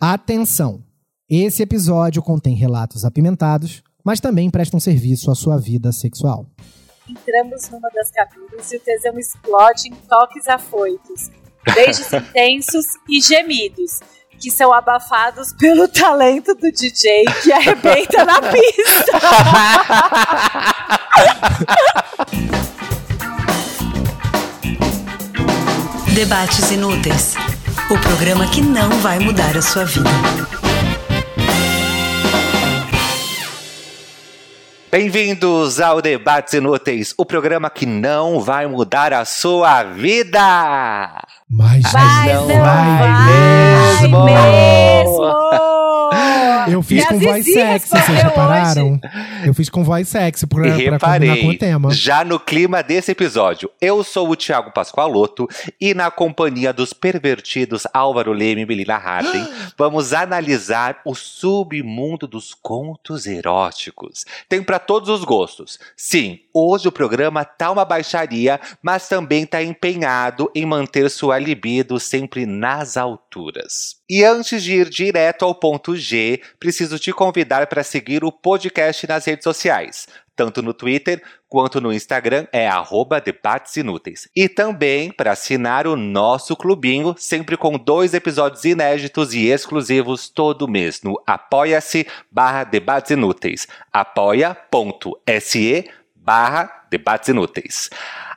[0.00, 0.84] Atenção!
[1.26, 6.44] Esse episódio contém relatos apimentados, mas também prestam serviço à sua vida sexual.
[7.08, 11.30] Entramos numa das cabines e o tesão explode em toques afoitos,
[11.74, 14.00] beijos intensos e gemidos,
[14.38, 19.18] que são abafados pelo talento do DJ que arrebenta na pista.
[26.14, 27.55] Debates Inúteis
[27.88, 30.10] o programa que não vai mudar a sua vida.
[34.90, 40.40] Bem-vindos ao Debates Inúteis, o programa que não vai mudar a sua vida.
[41.48, 43.26] Mas, Mas não, não vai, vai
[44.00, 44.24] mesmo.
[44.24, 45.75] mesmo.
[46.70, 49.00] Eu fiz E com voz sexy, vocês repararam?
[49.44, 51.90] Eu fiz com voz sexy pra, E pra combinar com o reparei, tema.
[51.92, 55.48] já no clima desse episódio, eu sou o Thiago Pascoaloto
[55.80, 59.46] e na companhia dos pervertidos Álvaro Leme e Melina Harden,
[59.78, 64.24] vamos analisar o submundo dos contos eróticos.
[64.48, 65.78] Tem pra todos os gostos.
[65.96, 71.98] Sim, hoje o programa tá uma baixaria, mas também tá empenhado em manter sua libido
[72.00, 73.25] sempre nas alturas.
[74.08, 79.06] E antes de ir direto ao ponto G, preciso te convidar para seguir o podcast
[79.06, 80.08] nas redes sociais.
[80.34, 84.28] Tanto no Twitter quanto no Instagram é arroba debates inúteis.
[84.36, 90.68] E também para assinar o nosso clubinho, sempre com dois episódios inéditos e exclusivos todo
[90.68, 93.66] mês no apoia-se barra debates inúteis.
[93.90, 97.90] apoia.se barra debates inúteis.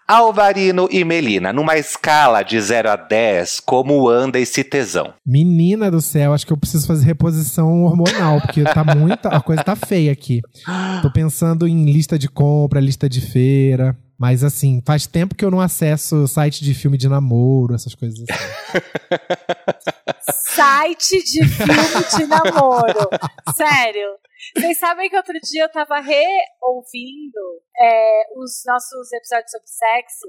[0.10, 5.14] Alvarino e Melina, numa escala de 0 a 10, como anda esse tesão?
[5.24, 9.64] Menina do céu, acho que eu preciso fazer reposição hormonal, porque tá muita, a coisa
[9.64, 10.42] tá feia aqui.
[11.04, 13.96] Tô pensando em lista de compra, lista de feira.
[14.18, 18.20] Mas assim, faz tempo que eu não acesso site de filme de namoro, essas coisas
[18.28, 18.82] assim.
[20.56, 23.10] Site de filme de namoro.
[23.56, 24.10] Sério.
[24.56, 30.28] Vocês sabem que outro dia eu tava reouvindo é, os nossos episódios sobre sexo.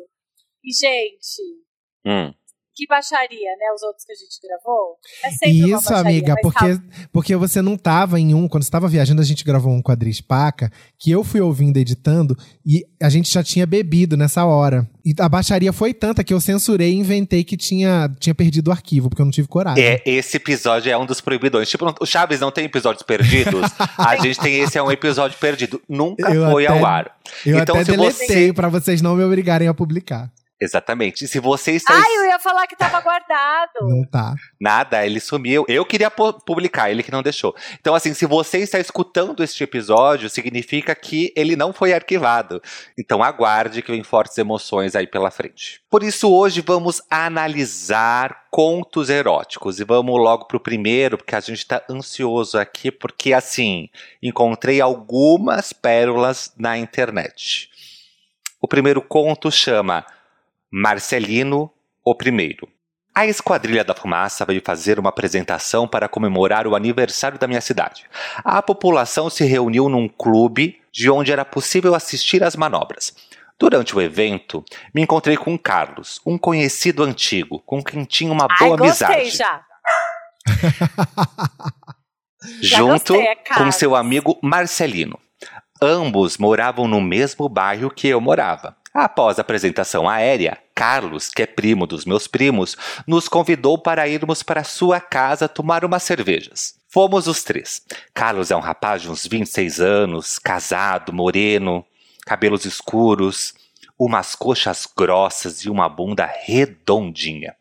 [0.62, 1.60] E, gente,
[2.04, 2.32] Hum.
[2.80, 3.72] Que baixaria, né?
[3.74, 4.96] Os outros que a gente gravou.
[5.22, 6.84] É sempre uma Isso, baixaria, amiga, porque, calma.
[7.12, 8.48] porque você não tava em um.
[8.48, 12.34] Quando você tava viajando, a gente gravou um quadris paca, que eu fui ouvindo editando,
[12.64, 14.88] e a gente já tinha bebido nessa hora.
[15.04, 18.70] E a baixaria foi tanta que eu censurei e inventei que tinha, tinha perdido o
[18.72, 19.82] arquivo, porque eu não tive coragem.
[19.84, 21.68] É, esse episódio é um dos proibidões.
[21.68, 23.70] Tipo, não- o Chaves não tem episódios perdidos.
[23.98, 25.80] a gente tem esse é um episódio perdido.
[25.88, 27.16] Nunca Eu foi até- ao ar.
[27.44, 30.30] eu então, até se deletei você- pra vocês não me obrigarem a publicar.
[30.60, 31.26] Exatamente.
[31.26, 33.70] Se você está Ai, eu ia falar que tava guardado.
[33.88, 34.34] Não tá.
[34.60, 35.64] Nada, ele sumiu.
[35.66, 37.54] Eu queria pu- publicar, ele que não deixou.
[37.80, 42.60] Então, assim, se você está escutando este episódio, significa que ele não foi arquivado.
[42.98, 45.80] Então, aguarde que vem fortes emoções aí pela frente.
[45.88, 49.80] Por isso, hoje vamos analisar contos eróticos.
[49.80, 53.88] E vamos logo pro primeiro, porque a gente tá ansioso aqui, porque, assim,
[54.22, 57.70] encontrei algumas pérolas na internet.
[58.60, 60.04] O primeiro conto chama
[60.72, 61.72] Marcelino
[62.04, 62.68] o Primeiro.
[63.12, 68.04] A Esquadrilha da Fumaça veio fazer uma apresentação para comemorar o aniversário da minha cidade.
[68.44, 73.12] A população se reuniu num clube de onde era possível assistir às manobras.
[73.58, 74.64] Durante o evento,
[74.94, 79.30] me encontrei com Carlos, um conhecido antigo, com quem tinha uma Ai, boa gostei amizade,
[79.36, 79.64] já.
[82.62, 85.18] Junto gostei, é com seu amigo Marcelino.
[85.82, 88.76] Ambos moravam no mesmo bairro que eu morava.
[88.92, 94.42] Após a apresentação aérea, Carlos, que é primo dos meus primos, nos convidou para irmos
[94.42, 96.74] para sua casa tomar umas cervejas.
[96.88, 97.82] Fomos os três.
[98.12, 101.84] Carlos é um rapaz de uns 26 anos, casado, moreno,
[102.26, 103.54] cabelos escuros,
[103.96, 107.54] umas coxas grossas e uma bunda redondinha.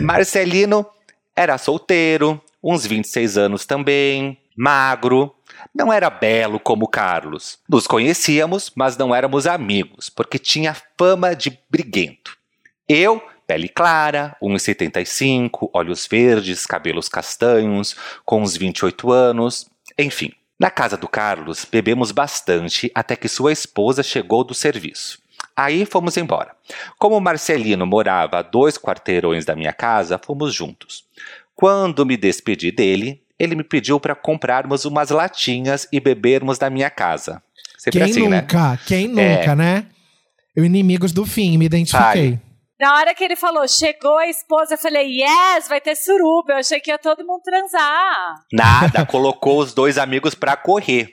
[0.00, 0.86] Marcelino
[1.34, 5.34] era solteiro, uns 26 anos também, magro,
[5.74, 7.58] não era belo como Carlos.
[7.68, 12.36] Nos conhecíamos, mas não éramos amigos, porque tinha fama de briguento.
[12.88, 20.32] Eu, pele clara, 1,75, olhos verdes, cabelos castanhos, com uns 28 anos, enfim.
[20.58, 25.18] Na casa do Carlos, bebemos bastante até que sua esposa chegou do serviço.
[25.54, 26.54] Aí fomos embora.
[26.98, 31.04] Como Marcelino morava a dois quarteirões da minha casa, fomos juntos.
[31.54, 36.90] Quando me despedi dele, ele me pediu para comprarmos umas latinhas e bebermos na minha
[36.90, 37.42] casa.
[37.78, 38.40] Sempre Quem assim, né?
[38.40, 38.78] nunca?
[38.86, 39.36] Quem É.
[39.38, 39.86] nunca, né?
[40.54, 42.40] Eu, inimigos do fim, me identifiquei.
[42.80, 46.52] Na hora que ele falou, chegou a esposa, eu falei, yes, vai ter suruba.
[46.52, 48.34] Eu achei que ia todo mundo transar.
[48.52, 51.08] Nada, colocou os dois amigos pra correr.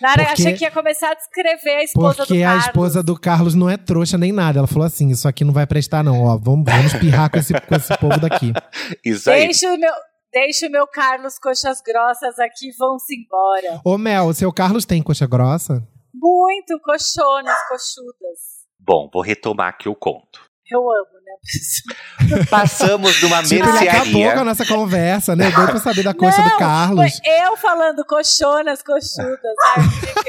[0.00, 2.66] Na hora, Porque- achei que ia começar a descrever a esposa Porque do a Carlos.
[2.66, 4.58] esposa do Carlos não é trouxa nem nada.
[4.58, 6.22] Ela falou assim: isso aqui não vai prestar, não.
[6.22, 8.52] Ó, vamos, vamos pirrar com esse, com esse povo daqui.
[9.04, 9.44] Isso aí.
[9.46, 9.90] Deixa o meu...
[10.36, 13.80] Deixa o meu Carlos Coxas Grossas aqui, vão-se embora.
[13.82, 15.82] Ô, Mel, o seu Carlos tem coxa grossa?
[16.12, 18.66] Muito coxonas, coxudas.
[18.78, 20.44] Bom, vou retomar aqui o conto.
[20.70, 22.44] Eu amo, né?
[22.50, 24.44] Passamos numa Tipo, ele acabou com a mercearia.
[24.44, 25.50] nossa conversa, né?
[25.50, 27.18] Deu pra saber da coxa do Não, Carlos.
[27.18, 29.56] Foi eu falando coxonas, coxudas.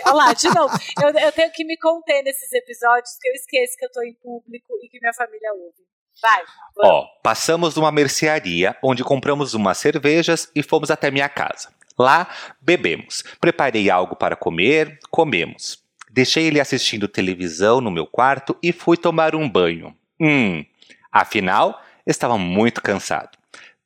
[0.06, 0.74] Olha lá, de novo.
[1.04, 4.14] Eu, eu tenho que me conter nesses episódios, porque eu esqueço que eu tô em
[4.24, 5.86] público e que minha família ouve.
[6.22, 6.44] Vai.
[6.80, 11.70] Ó, passamos numa mercearia onde compramos umas cervejas e fomos até minha casa.
[11.98, 12.30] Lá,
[12.62, 13.24] bebemos.
[13.40, 15.84] Preparei algo para comer, comemos.
[16.10, 19.96] Deixei ele assistindo televisão no meu quarto e fui tomar um banho.
[20.20, 20.64] Hum,
[21.12, 23.38] afinal, estava muito cansado.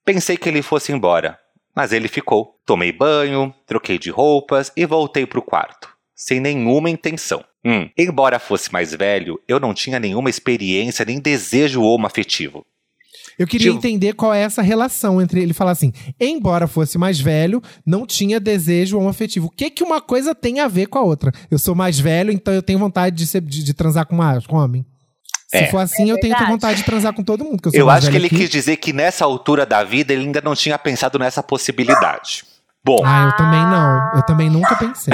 [0.04, 1.40] Pensei que ele fosse embora,
[1.76, 2.60] mas ele ficou.
[2.66, 7.44] Tomei banho, troquei de roupas e voltei para o quarto, sem nenhuma intenção.
[7.64, 12.66] Hum, embora fosse mais velho, eu não tinha nenhuma experiência nem desejo homoafetivo.
[13.38, 17.20] Eu queria Tipo- entender qual é essa relação entre ele falar assim, embora fosse mais
[17.20, 19.48] velho, não tinha desejo homoafetivo.
[19.48, 21.32] O que que uma coisa tem a ver com a outra?
[21.50, 24.40] Eu sou mais velho, então eu tenho vontade de, ser, de, de transar com, uma,
[24.42, 24.86] com homem.
[25.48, 25.68] Se É.
[25.68, 27.62] for assim, É eu tenho vontade de transar com todo mundo.
[27.62, 28.38] Que eu sou Eu mais acho que ele aqui.
[28.38, 32.44] quis dizer que nessa altura da vida ele ainda não tinha pensado nessa possibilidade.
[32.84, 34.12] Bom, Ah, eu também não.
[34.16, 35.14] Eu também nunca pensei.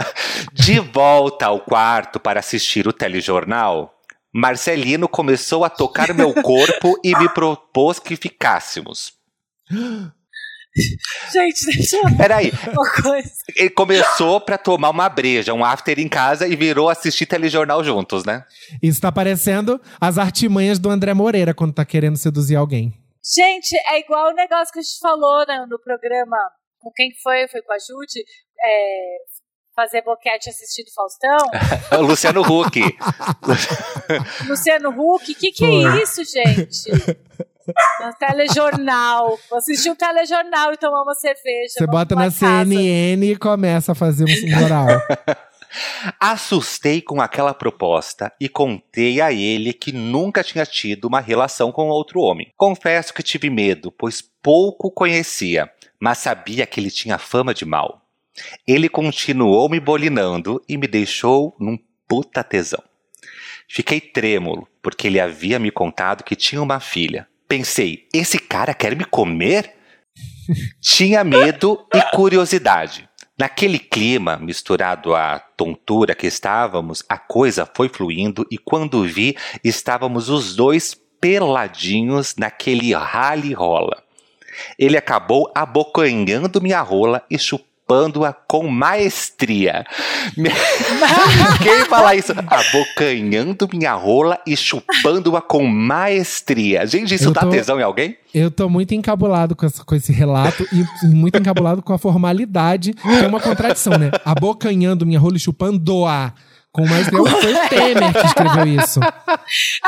[0.52, 3.94] de volta ao quarto para assistir o telejornal,
[4.34, 9.12] Marcelino começou a tocar meu corpo e me propôs que ficássemos.
[11.32, 13.32] Gente, deixa eu Peraí, uma coisa.
[13.56, 18.26] ele começou pra tomar uma breja, um after em casa e virou assistir telejornal juntos,
[18.26, 18.44] né?
[18.82, 22.92] Isso tá parecendo as artimanhas do André Moreira quando tá querendo seduzir alguém.
[23.24, 26.36] Gente, é igual o negócio que a gente falou né, no programa.
[26.86, 27.48] Com quem foi?
[27.48, 28.24] Foi com a Jude.
[28.64, 29.16] é,
[29.74, 31.98] fazer boquete assistindo Faustão.
[31.98, 32.80] O Luciano Huck.
[34.48, 35.32] Luciano Huck.
[35.32, 36.88] O que, que é isso, gente?
[38.00, 39.36] No telejornal.
[39.50, 41.74] Vou assistir um telejornal e tomar uma cerveja.
[41.76, 42.36] Você bota na casa.
[42.36, 44.86] CNN e começa a fazer um moral.
[46.20, 51.88] Assustei com aquela proposta e contei a ele que nunca tinha tido uma relação com
[51.88, 52.52] outro homem.
[52.56, 55.68] Confesso que tive medo, pois pouco conhecia,
[56.00, 58.02] mas sabia que ele tinha fama de mal.
[58.66, 61.78] Ele continuou me bolinando e me deixou num
[62.08, 62.82] puta tesão.
[63.68, 67.26] Fiquei trêmulo, porque ele havia me contado que tinha uma filha.
[67.48, 69.74] Pensei, esse cara quer me comer?
[70.80, 73.08] Tinha medo e curiosidade.
[73.38, 80.30] Naquele clima, misturado à tontura que estávamos, a coisa foi fluindo e quando vi, estávamos
[80.30, 84.05] os dois peladinhos naquele rale-rola.
[84.78, 89.84] Ele acabou abocanhando minha rola e chupando-a com maestria.
[91.62, 92.32] Quem fala isso?
[92.46, 96.86] Abocanhando minha rola e chupando-a com maestria.
[96.86, 98.16] Gente, isso Eu dá tô- tesão em alguém?
[98.34, 102.92] Eu tô muito encabulado com, essa- com esse relato e muito encabulado com a formalidade,
[102.92, 104.10] que é uma contradição, né?
[104.24, 106.32] Abocanhando minha rola e chupando-a.
[106.72, 107.24] Com mais foi o
[107.70, 109.00] Temer que escreveu isso.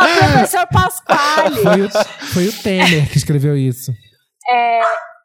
[0.01, 1.57] É o professor Pasquale.
[1.61, 1.91] Foi o,
[2.29, 3.93] foi o Temer que escreveu isso.
[4.51, 4.81] É,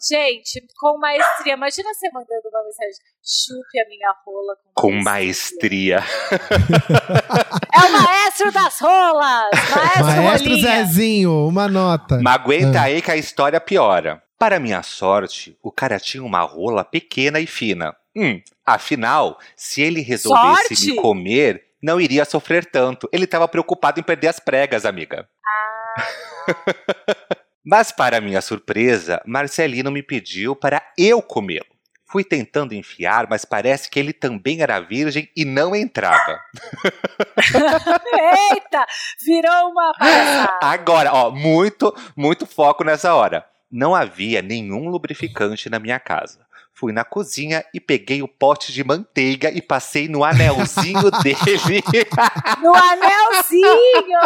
[0.10, 1.54] gente, com maestria.
[1.54, 2.94] Imagina você mandando uma mensagem.
[3.24, 6.04] Chupe a minha rola com, Com maestria.
[7.74, 9.50] É o maestro das rolas!
[9.76, 10.86] Maestro, Maestro rolinha.
[10.86, 12.20] Zezinho, uma nota.
[12.22, 12.84] Mas aguenta Ah.
[12.84, 14.22] aí que a história piora.
[14.38, 17.96] Para minha sorte, o cara tinha uma rola pequena e fina.
[18.16, 20.92] Hum, afinal, se ele resolvesse Sorte?
[20.92, 23.08] me comer, não iria sofrer tanto.
[23.12, 25.28] Ele estava preocupado em perder as pregas, amiga.
[25.48, 26.04] Ah,
[27.66, 31.66] Mas, para minha surpresa, Marcelino me pediu para eu comê-lo.
[32.06, 36.40] Fui tentando enfiar, mas parece que ele também era virgem e não entrava.
[38.52, 38.86] eita!
[39.26, 40.60] Virou uma palhaçada.
[40.62, 43.44] Agora, ó, muito, muito foco nessa hora.
[43.72, 46.46] Não havia nenhum lubrificante na minha casa.
[46.72, 51.84] Fui na cozinha e peguei o pote de manteiga e passei no anelzinho dele.
[52.62, 54.20] No anelzinho!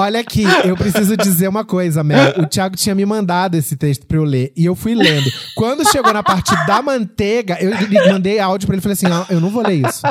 [0.00, 2.34] Olha aqui, eu preciso dizer uma coisa, Mel.
[2.38, 5.30] O Thiago tinha me mandado esse texto pra eu ler e eu fui lendo.
[5.54, 7.70] Quando chegou na parte da manteiga, eu
[8.10, 10.02] mandei áudio pra ele e falei assim: ah, eu não vou ler isso.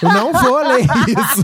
[0.00, 1.42] Eu não vou ler isso.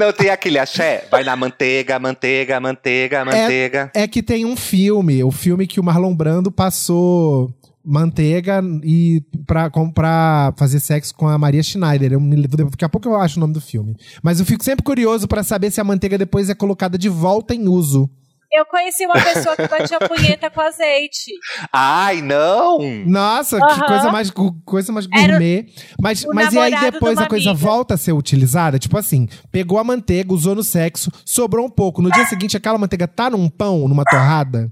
[0.00, 1.06] Não tem aquele axé?
[1.10, 3.90] Vai na manteiga, manteiga, manteiga, manteiga.
[3.94, 7.52] É que tem um filme, o filme que o Marlon Brando passou
[7.84, 12.12] manteiga e pra, com- pra fazer sexo com a Maria Schneider.
[12.12, 13.96] Eu me daqui a pouco eu acho o nome do filme.
[14.22, 17.54] Mas eu fico sempre curioso pra saber se a manteiga depois é colocada de volta
[17.54, 18.08] em uso.
[18.54, 21.30] Eu conheci uma pessoa que batia punheta com azeite.
[21.72, 22.78] Ai, não!
[23.06, 23.86] Nossa, que Aham.
[23.86, 24.30] coisa mais,
[24.66, 25.66] coisa mais gourmet.
[25.98, 27.64] Mas, o mas e aí de depois a coisa amiga.
[27.66, 28.78] volta a ser utilizada?
[28.78, 32.02] Tipo assim, pegou a manteiga, usou no sexo, sobrou um pouco.
[32.02, 34.70] No dia seguinte, aquela manteiga tá num pão, numa torrada?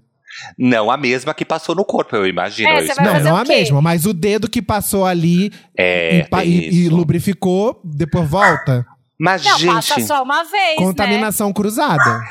[0.59, 2.69] Não a mesma que passou no corpo, eu imagino.
[2.69, 2.95] É, eu.
[3.05, 7.81] Não, não a mesma, mas o dedo que passou ali É, e, e- e lubrificou,
[7.85, 8.87] depois volta.
[9.19, 9.73] Mas, Não, gente.
[9.75, 10.85] passa só uma vez, né?
[10.85, 12.23] Contaminação cruzada.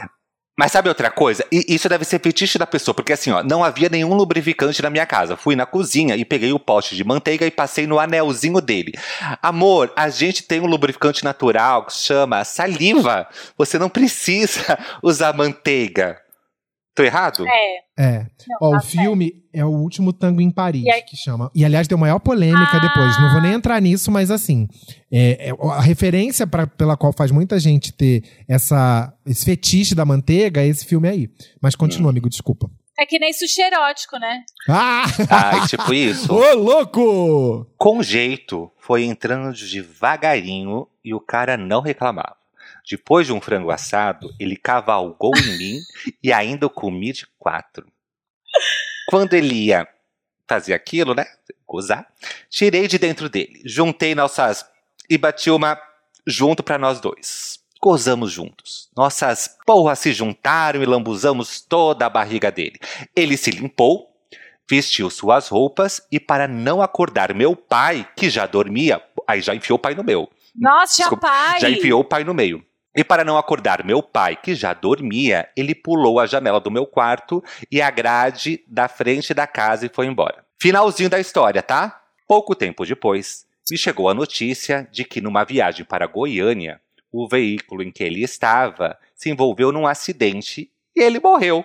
[0.57, 1.45] Mas sabe outra coisa?
[1.49, 4.89] E isso deve ser fetiche da pessoa, porque assim, ó, não havia nenhum lubrificante na
[4.89, 5.37] minha casa.
[5.37, 8.91] Fui na cozinha e peguei o pote de manteiga e passei no anelzinho dele.
[9.41, 13.25] Amor, a gente tem um lubrificante natural que se chama saliva.
[13.57, 16.17] Você não precisa usar manteiga.
[16.99, 17.45] Tô errado?
[17.47, 17.77] É.
[17.97, 18.25] É.
[18.47, 21.49] Não, Ó, tá o filme é o último tango em Paris, E aí- que chama.
[21.55, 22.79] E aliás, deu maior polêmica Ah.
[22.79, 23.17] depois.
[23.21, 24.67] Não vou nem entrar nisso, mas assim.
[25.11, 30.03] é- é a referência pra, pela qual faz muita gente ter essa, esse fetiche da
[30.03, 31.29] manteiga é esse filme aí.
[31.61, 31.77] Mas Hum.
[31.77, 32.69] continua, amigo, desculpa.
[32.99, 34.43] É que nem sushi erótico, né?
[34.67, 35.03] Ah!
[35.29, 36.27] Ai, tipo isso.
[36.35, 37.65] Ô, louco!
[37.77, 42.35] Com jeito, foi entrando devagarinho e o cara não reclamava.
[42.89, 45.79] Depois de um frango assado, ele cavalgou em mim
[46.23, 47.85] e ainda eu comi de quatro.
[49.07, 49.87] Quando ele ia
[50.47, 51.25] fazer aquilo, né?
[51.67, 52.11] Gozar,
[52.49, 54.65] tirei de dentro dele, juntei nossas.
[55.07, 55.79] e bati uma
[56.25, 57.59] junto para nós dois.
[57.81, 58.89] Gozamos juntos.
[58.97, 62.79] Nossas porras se juntaram e lambuzamos toda a barriga dele.
[63.15, 64.09] Ele se limpou,
[64.69, 69.77] vestiu suas roupas e, para não acordar meu pai, que já dormia, aí já enfiou
[69.77, 70.29] o pai no meu.
[70.55, 71.59] Nossa, Desculpa, pai!
[71.61, 72.65] Já enfiou o pai no meio.
[72.99, 76.85] E para não acordar meu pai, que já dormia, ele pulou a janela do meu
[76.85, 77.41] quarto
[77.71, 80.43] e a grade da frente da casa e foi embora.
[80.61, 82.01] Finalzinho da história, tá?
[82.27, 87.83] Pouco tempo depois, me chegou a notícia de que numa viagem para Goiânia, o veículo
[87.83, 91.63] em que ele estava se envolveu num acidente e ele morreu.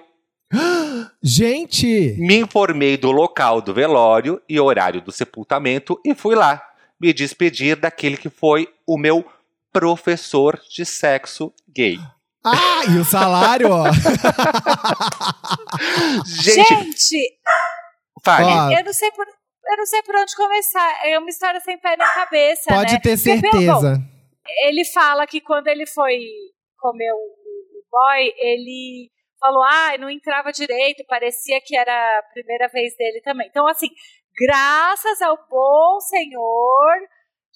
[1.20, 2.14] Gente!
[2.16, 6.62] Me informei do local do velório e horário do sepultamento e fui lá
[7.00, 9.26] me despedir daquele que foi o meu
[9.74, 11.98] professor de sexo gay.
[12.46, 13.84] Ah, e o salário, ó.
[16.26, 17.38] Gente, Gente,
[18.24, 18.74] fale.
[18.78, 19.26] Eu não sei por.
[19.26, 21.06] Eu não sei por onde começar.
[21.06, 23.00] É uma história sem pé nem cabeça, pode né?
[23.00, 23.50] ter Porque, bom,
[23.80, 23.98] certeza.
[24.66, 26.18] ele fala que quando ele foi
[26.78, 32.22] comer o, o- o boy, ele falou, ah, não entrava direito, parecia que era a
[32.34, 33.46] primeira vez dele também.
[33.48, 33.88] Então, assim,
[34.38, 36.96] graças ao bom Senhor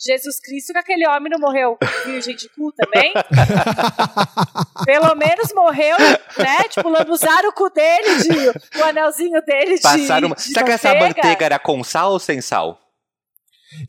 [0.00, 1.76] Jesus Cristo que aquele homem não morreu
[2.06, 3.12] virgem de cu também.
[4.84, 6.62] Pelo menos morreu, né?
[6.70, 10.30] Tipo, lambuzaram o cu dele, de, o anelzinho dele de, Passaram.
[10.30, 12.80] de Será que essa manteiga era com sal ou sem sal?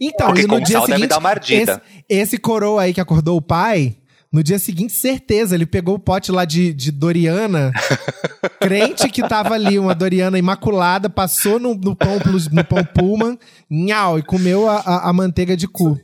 [0.02, 1.82] Então, Porque e no com dia sal deve seguinte, dar uma ardida.
[1.86, 3.96] esse, esse coroa aí que acordou o pai,
[4.32, 7.72] no dia seguinte, certeza, ele pegou o pote lá de, de Doriana,
[8.62, 13.38] crente que tava ali, uma Doriana imaculada, passou no, no pão, plus- no pão Pullman,
[13.70, 16.00] nhau, e comeu a, a, a manteiga de cu.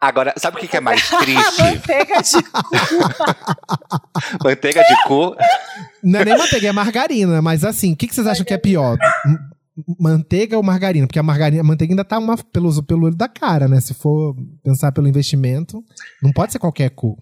[0.00, 1.60] Agora, sabe o que, que é mais triste?
[1.62, 2.58] manteiga de cu.
[4.44, 5.36] Manteiga de cu.
[6.02, 8.58] Não é nem manteiga, é margarina, mas assim, o que, que vocês acham que é
[8.58, 8.96] pior?
[10.00, 11.06] Manteiga ou margarina?
[11.06, 13.80] Porque a margarina, a manteiga ainda tá uma, pelo, pelo olho da cara, né?
[13.80, 15.84] Se for pensar pelo investimento,
[16.22, 17.16] não pode ser qualquer cu.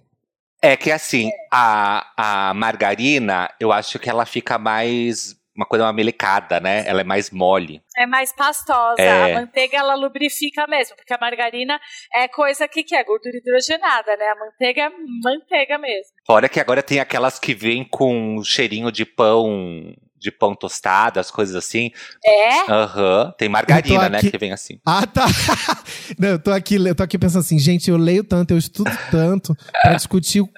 [0.63, 5.35] É que assim, a, a margarina, eu acho que ela fica mais.
[5.55, 6.85] Uma coisa mais melecada, né?
[6.87, 7.81] Ela é mais mole.
[7.97, 9.01] É mais pastosa.
[9.01, 9.33] É.
[9.33, 10.95] A manteiga, ela lubrifica mesmo.
[10.97, 11.81] Porque a margarina
[12.15, 14.27] é coisa que, que é gordura hidrogenada, né?
[14.27, 14.91] A manteiga é
[15.25, 16.13] manteiga mesmo.
[16.27, 19.97] Fora que agora tem aquelas que vêm com cheirinho de pão.
[20.27, 21.93] De pão tostado, as coisas assim.
[22.25, 22.69] É?
[22.73, 23.33] Aham.
[23.39, 24.19] Tem margarina, né?
[24.19, 24.81] Que vem assim.
[24.85, 25.25] Ah, tá.
[26.19, 28.91] Não, eu tô aqui, eu tô aqui pensando assim, gente, eu leio tanto, eu estudo
[29.09, 30.49] tanto pra discutir o-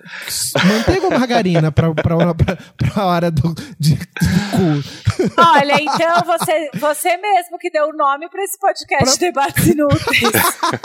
[0.65, 4.03] manteiga ou margarina pra, pra, pra, pra hora do, de, do
[4.53, 5.33] cu.
[5.39, 10.33] Olha, então você, você mesmo que deu o nome pra esse podcast Debates Inúteis.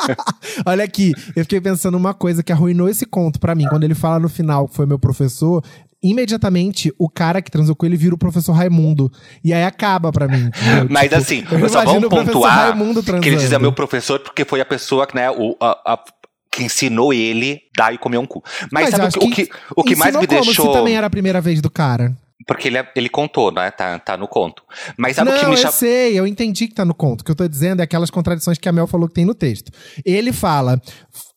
[0.68, 3.66] Olha aqui, eu fiquei pensando uma coisa que arruinou esse conto pra mim.
[3.70, 5.64] Quando ele fala no final que foi meu professor,
[6.04, 9.12] imediatamente o cara que transou com ele vira o professor Raimundo.
[9.44, 10.48] E aí acaba pra mim.
[10.50, 10.88] entendeu?
[10.92, 12.76] Mas Tipo, assim, eu só vamos pontuar
[13.22, 16.04] que ele diz é meu professor porque foi a pessoa que, né, o, a- a-
[16.52, 18.44] que ensinou ele dar e comer um cu.
[18.72, 20.68] Mas, Mas sabe eu o que, que, o que mais me como, deixou.
[20.68, 22.16] Se também era a primeira vez do cara.
[22.46, 23.72] Porque ele, é- ele contou, né?
[23.72, 24.62] Tá, tá no conto.
[24.98, 25.72] Mas sabe não, o que me eu chamou.
[25.72, 27.22] sei, eu entendi que tá no conto.
[27.22, 29.34] O que eu tô dizendo é aquelas contradições que a Mel falou que tem no
[29.34, 29.72] texto.
[30.06, 30.80] Ele fala,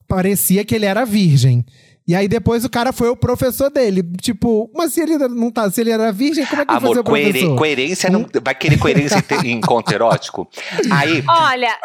[0.09, 1.65] parecia que ele era virgem.
[2.09, 4.03] E aí depois o cara foi o professor dele.
[4.21, 6.89] Tipo, mas se ele não tá, se ele era virgem, como é que ele Amor,
[6.91, 7.57] fazer o coere- professor?
[7.57, 8.27] coerência não.
[8.43, 10.49] Vai querer coerência em, conto erótico?
[10.93, 11.77] Aí, Olha,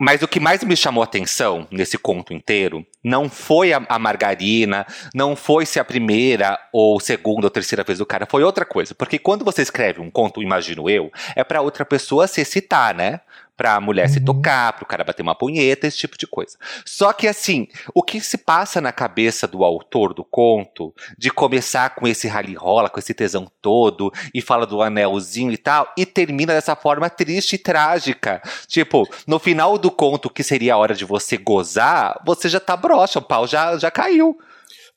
[0.00, 3.98] Mas o que mais me chamou a atenção nesse conto inteiro não foi a, a
[3.98, 8.64] margarina, não foi se a primeira ou segunda ou terceira vez do cara, foi outra
[8.64, 8.94] coisa.
[8.94, 13.20] Porque quando você escreve um conto, imagino eu, é pra outra pessoa se excitar, né?
[13.58, 14.24] Pra mulher se Uhum.
[14.24, 16.56] tocar, pro cara bater uma punheta, esse tipo de coisa.
[16.86, 21.90] Só que assim, o que se passa na cabeça do autor do conto, de começar
[21.96, 26.06] com esse rally rola, com esse tesão todo, e fala do anelzinho e tal, e
[26.06, 28.40] termina dessa forma triste e trágica.
[28.68, 32.76] Tipo, no final do conto, que seria a hora de você gozar, você já tá
[32.76, 34.38] broxa, o pau já, já caiu.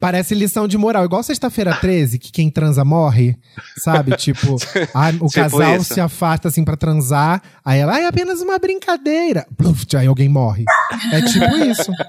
[0.02, 3.38] Parece lição de moral, igual sexta-feira 13, que quem transa morre,
[3.78, 4.18] sabe?
[4.18, 4.56] Tipo,
[4.96, 5.94] a- o Tipo casal isso.
[5.94, 9.46] se afasta assim pra transar, aí ela, ah, é apenas uma brincadeira.
[9.56, 10.66] Pluf, aí alguém morre.
[11.14, 11.92] É tipo isso.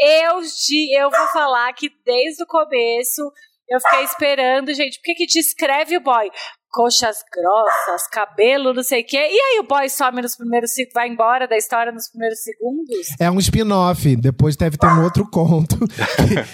[0.00, 3.30] Eu, eu vou falar que desde o começo
[3.68, 6.30] eu fiquei esperando, gente, por que que descreve o boy?
[6.70, 9.18] Coxas grossas, cabelo, não sei o quê.
[9.18, 13.08] E aí o boy some nos primeiros vai embora da história nos primeiros segundos?
[13.20, 14.16] É um spin-off.
[14.16, 15.76] Depois deve ter um outro conto.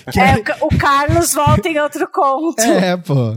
[0.06, 2.60] Que, que É, é, o ca- o Carlos volta em outro conto.
[2.62, 3.36] é, pô.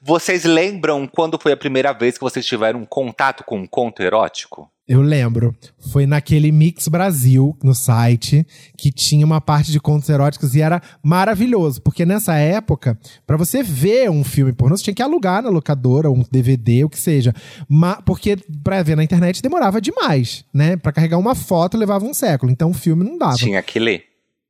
[0.00, 4.02] Vocês lembram quando foi a primeira vez que vocês tiveram um contato com um conto
[4.02, 4.70] erótico?
[4.90, 5.54] Eu lembro.
[5.92, 8.44] Foi naquele Mix Brasil, no site,
[8.76, 11.80] que tinha uma parte de contos eróticos e era maravilhoso.
[11.80, 16.10] Porque nessa época, pra você ver um filme pornô, você tinha que alugar na locadora,
[16.10, 17.32] um DVD, o que seja.
[17.68, 20.76] Ma porque pra ver na internet demorava demais, né?
[20.76, 22.50] Pra carregar uma foto levava um século.
[22.50, 23.36] Então o filme não dava.
[23.36, 24.02] Tinha que ler.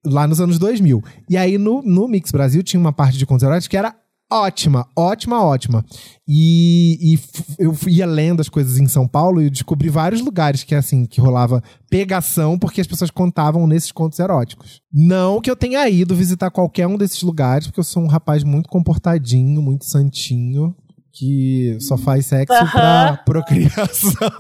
[0.06, 1.04] lá nos anos 2000.
[1.28, 3.94] E aí no, no Mix Brasil tinha uma parte de contos eróticos que era
[4.30, 5.84] ótima, ótima, ótima.
[6.26, 7.18] E, e
[7.58, 11.04] eu ia lendo as coisas em São Paulo e eu descobri vários lugares que assim
[11.04, 14.80] que rolava pegação porque as pessoas contavam nesses contos eróticos.
[14.92, 18.44] Não que eu tenha ido visitar qualquer um desses lugares, porque eu sou um rapaz
[18.44, 20.74] muito comportadinho, muito santinho.
[21.12, 23.18] Que só faz sexo pra Aham.
[23.26, 24.30] procriação.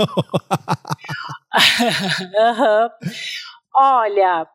[2.38, 2.88] Aham.
[3.74, 4.46] Olha,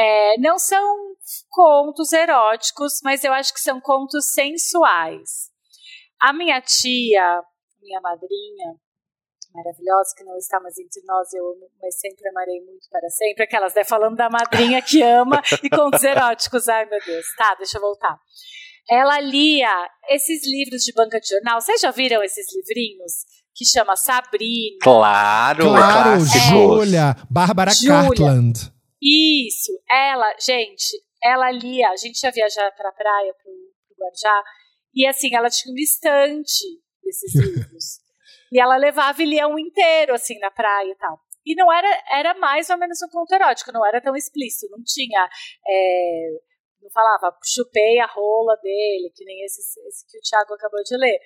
[0.00, 1.14] é, não são
[1.50, 5.50] contos eróticos, mas eu acho que são contos sensuais.
[6.18, 7.42] A minha tia,
[7.82, 8.74] minha madrinha,
[9.52, 13.44] maravilhosa, que não está mais entre nós, eu amo, mas sempre amarei muito para sempre.
[13.44, 13.84] Aquelas, né?
[13.84, 16.66] Falando da madrinha que ama e contos eróticos.
[16.68, 17.26] Ai, meu Deus.
[17.36, 18.18] Tá, deixa eu voltar.
[18.88, 19.70] Ela lia
[20.08, 21.60] esses livros de banca de jornal.
[21.60, 23.12] Vocês já viram esses livrinhos?
[23.54, 24.78] Que chama Sabrina.
[24.82, 26.42] Claro, claro, clássicos.
[26.48, 27.70] Júlia, Bárbara.
[27.86, 28.79] Cartland.
[29.02, 33.52] Isso, ela, gente, ela lia, a gente ia viajar pra praia, pro,
[33.88, 34.44] pro Guarujá,
[34.94, 36.64] e assim, ela tinha um estante
[37.02, 38.00] desses livros.
[38.52, 41.18] e ela levava e lia um inteiro, assim, na praia e tal.
[41.46, 44.82] E não era, era mais ou menos um conto erótico, não era tão explícito, não
[44.84, 45.28] tinha,
[45.66, 46.28] é,
[46.82, 50.96] não falava, chupei a rola dele, que nem esse, esse que o Thiago acabou de
[50.96, 51.18] ler.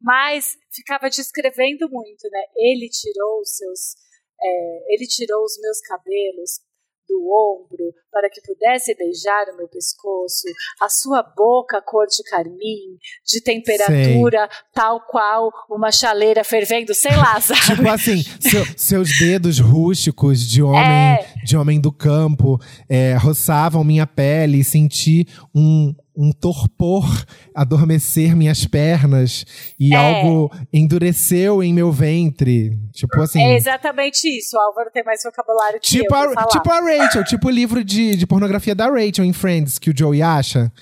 [0.00, 2.42] Mas ficava descrevendo muito, né?
[2.56, 3.94] Ele tirou os seus,
[4.40, 6.60] é, ele tirou os meus cabelos
[7.08, 10.46] do ombro para que pudesse beijar o meu pescoço,
[10.80, 17.38] a sua boca cor de carmim, de temperatura tal qual uma chaleira fervendo, sei lá,
[17.40, 17.76] sabe?
[17.76, 21.26] Tipo assim, seu- seus dedos rústicos de homem, É.
[21.44, 27.06] de homem do campo é, roçavam minha pele e senti um, um torpor
[27.54, 29.46] adormecer minhas pernas
[29.78, 29.96] e É.
[29.96, 32.76] algo endureceu em meu ventre.
[32.92, 33.40] Tipo assim.
[33.40, 34.56] É exatamente isso.
[34.56, 37.84] O Álvaro tem mais vocabulário que Tipo eu a, tipo a Rachel, tipo o livro
[37.84, 40.72] de, de pornografia da Rachel em Friends, que o Joey acha.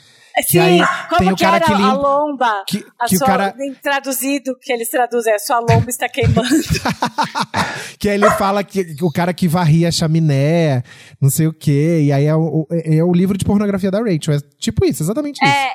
[0.42, 2.64] Sim, aí como que era que lim- a lomba?
[2.68, 3.55] Que, A que sua, cara.
[3.83, 6.49] traduzido, que eles traduzem, a sua lomba está queimando.
[7.99, 10.83] Que aí ele fala que o cara que varria a chaminé,
[11.20, 12.03] não sei o quê.
[12.05, 14.35] E aí é o, é o livro de pornografia da Rachel.
[14.35, 15.53] É tipo isso, exatamente isso.
[15.53, 15.72] É,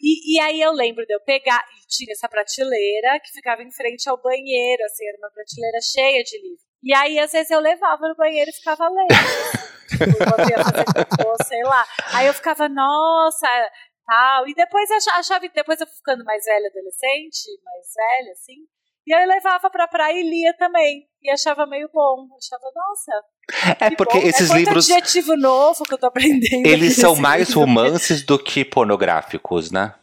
[0.00, 3.70] e, e aí eu lembro de eu pegar, e tinha essa prateleira que ficava em
[3.70, 6.64] frente ao banheiro, assim, era uma prateleira cheia de livros.
[6.84, 9.08] E aí, às vezes, eu levava no banheiro e ficava lendo.
[9.88, 11.84] tipo, fazer sei lá.
[12.12, 13.46] Aí eu ficava, nossa,
[14.06, 14.46] tal.
[14.46, 18.66] E depois achava, depois eu fui ficando mais velha, adolescente, mais velha, assim.
[19.06, 21.06] E aí eu levava pra praia e lia também.
[21.22, 22.26] E achava meio bom.
[22.36, 23.76] Achava, nossa.
[23.80, 24.26] É que porque bom.
[24.26, 26.66] esses é livros, adjetivo novo que eu tô aprendendo.
[26.66, 27.60] eles são mais livro.
[27.60, 29.94] romances do que pornográficos, né?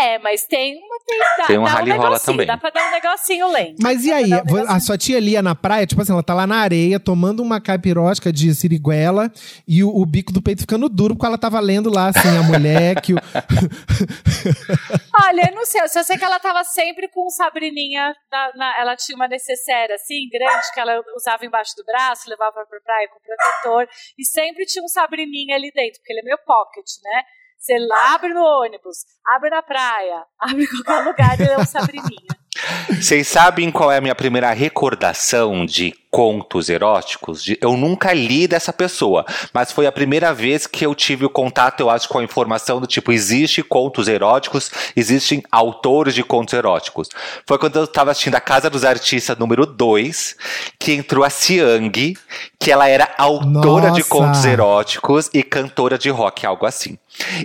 [0.00, 0.94] É, mas tem uma.
[1.06, 2.46] Tem, dá, Tem um dá rally um rola negocinho, também.
[2.46, 3.76] Dá pra dar um negocinho lento.
[3.80, 4.30] Mas e aí?
[4.32, 7.42] um A sua tia lia na praia, tipo assim, ela tá lá na areia, tomando
[7.42, 9.30] uma caipirosca de siriguela
[9.68, 12.42] e o, o bico do peito ficando duro, porque ela tava lendo lá, assim, a
[12.42, 13.16] mulher que o.
[15.26, 18.14] Olha, eu não sei, eu só sei que ela tava sempre com um sabrininha.
[18.30, 22.64] na- na- ela tinha uma necessaire assim, grande, que ela usava embaixo do braço, levava
[22.68, 23.88] pra praia com protetor.
[24.18, 27.22] E sempre tinha um sabrininha ali dentro, porque ele é meio pocket, né?
[27.64, 27.72] Você
[28.12, 32.43] abre no ônibus, abre na praia, abre em qualquer lugar, ele é um sabrininha.
[32.88, 37.42] Vocês sabem qual é a minha primeira recordação de contos eróticos?
[37.42, 41.30] De- eu nunca li dessa pessoa, mas foi a primeira vez que eu tive o
[41.30, 46.54] contato, eu acho, com a informação do tipo, existe contos eróticos, existem autores de contos
[46.54, 47.08] eróticos.
[47.46, 50.36] Foi quando eu tava assistindo a Casa dos Artistas número 2,
[50.78, 52.16] que entrou a Siang,
[52.60, 54.08] que ela era autora de Nossa.
[54.10, 56.96] contos eróticos e cantora de rock, algo assim.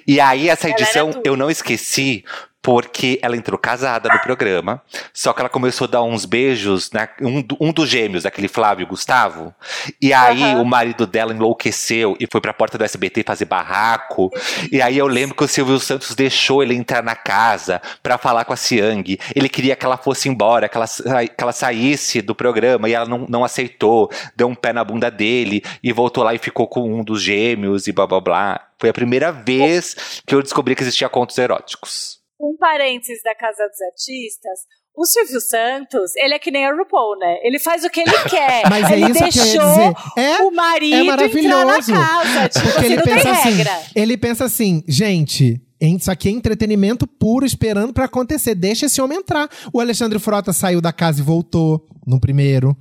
[0.07, 2.23] E aí, essa edição, eu não esqueci,
[2.61, 4.81] porque ela entrou casada no programa,
[5.13, 8.47] só que ela começou a dar uns beijos na um, do- um dos gêmeos, aquele
[8.49, 9.53] Flávio Gustavo.
[10.01, 10.61] E aí Aham.
[10.61, 14.29] o marido dela enlouqueceu e foi pra porta do SBT fazer barraco.
[14.71, 18.43] E aí eu lembro que o Silvio Santos deixou ele entrar na casa pra falar
[18.43, 19.17] com a Siang.
[19.33, 23.05] Ele queria que ela fosse embora, que ela, que ela saísse do programa e ela
[23.07, 24.11] não, não aceitou.
[24.35, 27.87] Deu um pé na bunda dele e voltou lá e ficou com um dos gêmeos
[27.87, 28.61] e blá blá blá.
[28.77, 32.18] Foi a primeira vez que eu descobri que existia contos eróticos.
[32.39, 34.59] Um parênteses da Casa dos Artistas.
[34.95, 37.37] O Silvio Santos, ele é que nem a RuPaul, né?
[37.43, 38.63] Ele faz o que ele quer.
[38.69, 39.93] Mas é ele que ia deixou dizer.
[40.17, 42.49] É, o marido é entrar na casa.
[42.49, 43.81] Tipo, Porque assim, ele não pensa tem assim, regra.
[43.95, 48.55] ele pensa assim, gente, isso aqui é entretenimento puro esperando pra acontecer.
[48.55, 49.49] Deixa esse homem entrar.
[49.71, 52.75] O Alexandre Frota saiu da casa e voltou no primeiro.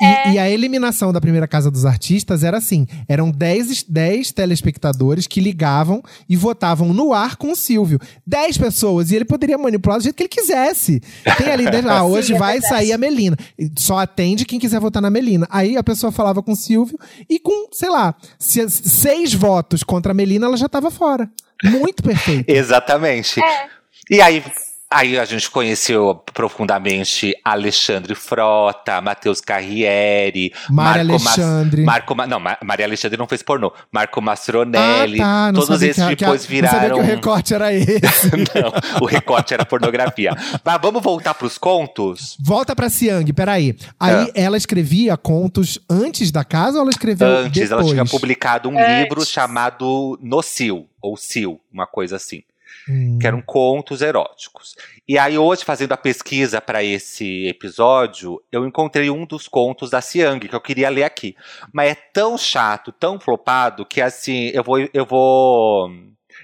[0.00, 0.32] E, É.
[0.32, 5.40] e a eliminação da primeira casa dos artistas era assim: eram 10, 10 telespectadores que
[5.40, 8.00] ligavam e votavam no ar com o Silvio.
[8.26, 11.00] 10 pessoas, e ele poderia manipular do jeito que ele quisesse.
[11.38, 13.36] Tem ali, ah, hoje Sim, é vai sair a Melina.
[13.76, 15.46] Só atende quem quiser votar na Melina.
[15.50, 20.12] Aí a pessoa falava com o Silvio e com, sei lá, se- seis votos contra
[20.12, 21.30] a Melina, ela já tava fora.
[21.64, 22.44] Muito perfeito.
[22.50, 23.40] Exatamente.
[23.42, 23.66] É.
[24.10, 24.42] E aí,
[24.90, 31.84] aí a gente conheceu profundamente Alexandre Frota, Matheus Carriere, Mária Marco Mas- Alexandre.
[31.84, 33.72] Marco Ma- não, Ma- Maria Alexandre não fez pornô.
[33.92, 35.20] Marco Mastronelli.
[35.20, 35.52] ah, tá.
[35.52, 36.74] Não todos esses que, que- depois Não viraram.
[36.80, 38.30] sabia que o recorte era esse.
[38.34, 40.32] não, o recorte era pornografia.
[40.64, 42.36] Mas vamos voltar pros contos?
[42.40, 43.76] Volta pra Siang, peraí.
[43.98, 47.70] Aí ela escrevia contos antes da casa ou ela escreveu Antes, depois?
[47.70, 49.02] ela tinha publicado um Antes.
[49.04, 52.42] livro chamado Nocil, ou Sil, uma coisa assim.
[52.88, 53.18] Hum.
[53.20, 54.76] que eram contos eróticos.
[55.06, 60.00] E aí hoje, fazendo a pesquisa para esse episódio, eu encontrei um dos contos da
[60.00, 61.36] Siang, que eu queria ler aqui.
[61.72, 65.90] Mas é tão chato, tão flopado, que assim, eu vou eu vou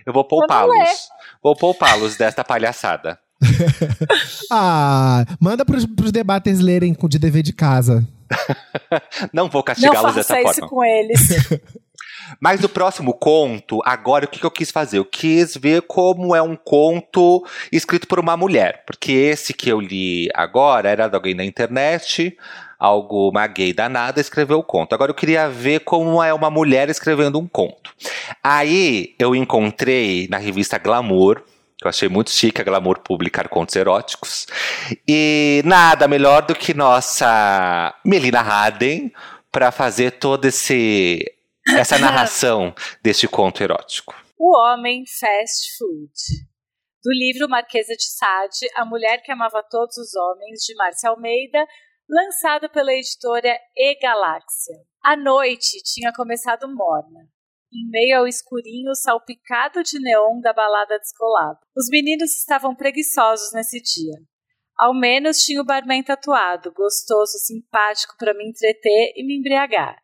[0.04, 1.08] eu vou poupá-los.
[1.42, 3.18] Vou poupá-los desta palhaçada.
[4.50, 8.06] Ah, manda pros, pros debaters lerem de dever de casa.
[9.32, 10.68] Não vou Não castigá-los dessa faça isso forma.
[10.68, 11.20] com eles.
[12.40, 14.98] Mas no próximo conto, agora o que, que eu quis fazer?
[14.98, 18.84] Eu quis ver como é um conto escrito por uma mulher.
[18.86, 22.36] Porque esse que eu li agora era de alguém na internet,
[22.78, 24.94] algo uma gay danada escreveu o conto.
[24.94, 27.92] Agora eu queria ver como é uma mulher escrevendo um conto.
[28.42, 31.42] Aí eu encontrei na revista Glamour.
[31.78, 34.46] que Eu achei muito chique a Glamour publicar contos eróticos.
[35.06, 39.12] E nada melhor do que nossa Melina Haden
[39.50, 41.24] para fazer todo esse
[41.74, 44.14] essa narração deste conto erótico.
[44.38, 46.12] O Homem Fast Food.
[47.02, 51.66] Do livro Marquesa de Sade, A Mulher que Amava Todos os Homens, de Márcia Almeida,
[52.08, 54.74] lançado pela editora E Galáxia.
[55.02, 57.28] A noite tinha começado morna,
[57.72, 61.58] em meio ao escurinho salpicado de neon da balada descolada.
[61.76, 64.14] Os meninos estavam preguiçosos nesse dia.
[64.78, 69.96] Ao menos tinha o barman tatuado, gostoso e simpático para me entreter e me embriagar,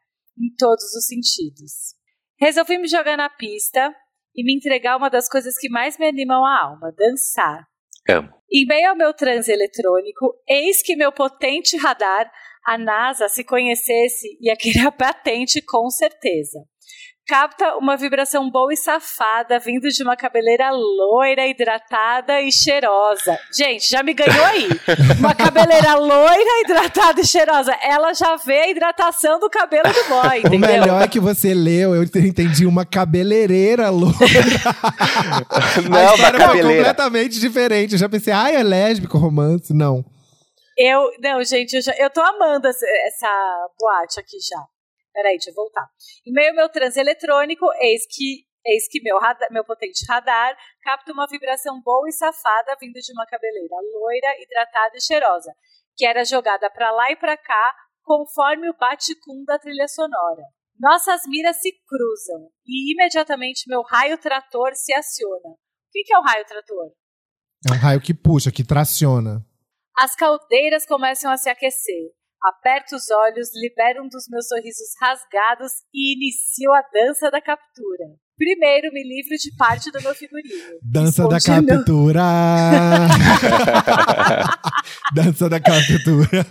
[0.43, 1.95] em todos os sentidos.
[2.39, 3.95] Resolvi me jogar na pista
[4.35, 7.67] e me entregar uma das coisas que mais me animam a alma, dançar.
[8.09, 8.33] Amo.
[8.53, 12.31] Em meio ao meu transe eletrônico, eis que meu potente radar,
[12.67, 16.59] a NASA, se conhecesse, querer a patente com certeza.
[17.29, 23.39] Capta uma vibração boa e safada vindo de uma cabeleira loira, hidratada e cheirosa.
[23.57, 24.69] Gente, já me ganhou aí.
[25.21, 27.73] Uma cabeleira loira, hidratada e cheirosa.
[27.81, 30.59] Ela já vê a hidratação do cabelo do boy, O entendeu?
[30.81, 34.25] melhor é que você leu, eu entendi uma cabeleireira louca.
[35.49, 36.77] a Não, uma história foi cabeleira.
[36.79, 37.93] completamente diferente.
[37.93, 39.73] Eu já pensei, ai, é lésbico, romance.
[39.73, 40.05] Não.
[40.77, 44.61] Eu, não, gente, eu, já, eu tô amando essa, essa boate aqui já.
[45.13, 45.87] Peraí, deixa eu voltar.
[46.27, 50.57] Em meio ao meu transe eletrônico, eis que, eis que meu, radar, meu potente radar
[50.83, 55.53] capta uma vibração boa e safada vindo de uma cabeleira loira, hidratada e cheirosa,
[55.97, 60.43] que era jogada pra lá e pra cá conforme o bate-cum da trilha sonora.
[60.79, 65.51] Nossas miras se cruzam e imediatamente meu raio trator se aciona.
[65.51, 65.59] O
[65.93, 66.91] que, que é o raio trator?
[67.69, 69.47] É um raio que puxa, que traciona.
[69.97, 72.11] As caldeiras começam a se aquecer.
[72.45, 78.07] Aperto os olhos, libero um dos meus sorrisos rasgados e inicio a dança da captura.
[78.37, 80.79] Primeiro, me livro de parte do meu figurino.
[80.83, 82.23] Dança da meu- captura.
[85.15, 86.45] Dança da captura.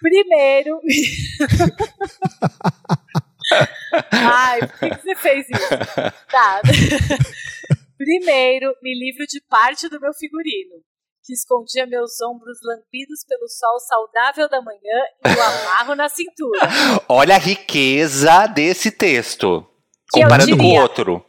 [0.00, 0.80] Primeiro.
[4.12, 5.68] Ai, por que que você fez isso?
[6.30, 6.60] Tá.
[7.98, 10.76] Primeiro, me livro de parte do meu figurino,
[11.28, 16.60] que escondia meus ombros lambidos pelo sol saudável da manhã e o amarro na cintura.
[17.06, 19.68] Olha a riqueza desse texto.
[20.10, 20.80] Que Comparando com o diria.
[20.80, 21.24] outro.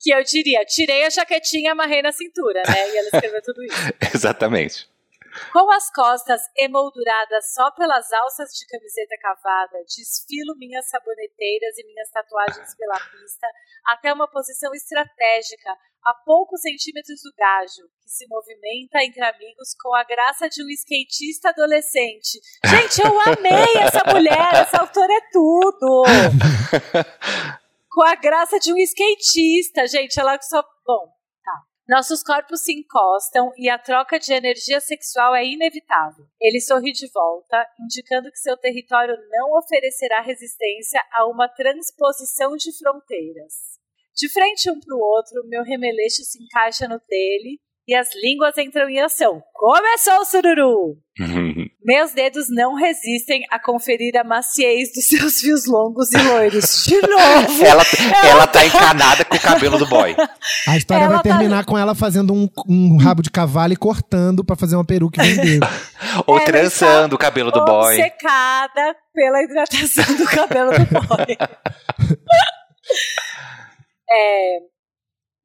[0.00, 2.90] Que eu diria, tirei a jaquetinha e amarrei na cintura, né?
[2.90, 3.76] E ela escreveu tudo isso.
[4.12, 4.87] Exatamente.
[5.52, 12.10] Com as costas emolduradas só pelas alças de camiseta cavada, desfilo minhas saboneteiras e minhas
[12.10, 13.46] tatuagens pela pista
[13.86, 15.70] até uma posição estratégica,
[16.04, 20.68] a poucos centímetros do gajo, que se movimenta entre amigos com a graça de um
[20.70, 22.40] skatista adolescente.
[22.64, 26.04] Gente, eu amei essa mulher, essa autora é tudo!
[27.90, 30.62] com a graça de um skatista, gente, ela só.
[30.86, 31.17] Bom,
[31.88, 36.26] nossos corpos se encostam e a troca de energia sexual é inevitável.
[36.38, 42.76] Ele sorri de volta, indicando que seu território não oferecerá resistência a uma transposição de
[42.76, 43.78] fronteiras.
[44.14, 48.58] De frente um para o outro, meu remeleixo se encaixa no dele e as línguas
[48.58, 49.42] entram em ação.
[49.54, 50.98] Começou o sururu!
[51.88, 56.84] Meus dedos não resistem a conferir a maciez dos seus fios longos e loiros.
[56.84, 57.64] De novo!
[57.64, 57.82] ela,
[58.26, 60.14] ela tá encanada com o cabelo do boy.
[60.66, 63.76] A história Ela vai tá- terminar com ela fazendo um, um rabo de cavalo e
[63.76, 65.60] cortando pra fazer uma peruca e vender.
[66.26, 67.94] Ou Ela trançando o cabelo do boy.
[67.94, 71.36] Obcecada pela hidratação do cabelo do boy.
[74.10, 74.58] É,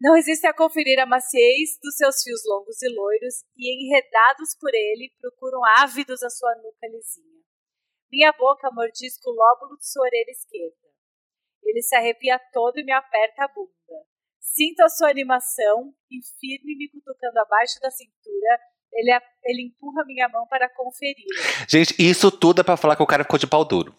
[0.03, 4.69] não resistem a conferir a maciez dos seus fios longos e loiros e, enredados por
[4.73, 7.41] ele, procuram ávidos a sua nuca lisinha.
[8.11, 10.75] Minha boca mordisca o lóbulo de sua orelha esquerda.
[11.63, 13.71] Ele se arrepia todo e me aperta a bunda.
[14.41, 18.59] Sinto a sua animação e, firme me cutucando abaixo da cintura,
[18.91, 21.25] ele, a- ele empurra minha mão para conferir.
[21.69, 23.95] Gente, isso tudo é pra falar que o cara ficou de pau duro.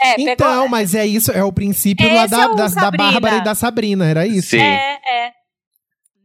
[0.00, 2.90] É, pegou- Então, mas é isso, é o princípio lá da, é da, da.
[2.90, 4.50] Bárbara e da Sabrina, era isso.
[4.50, 4.60] Sim.
[4.62, 5.32] É, é.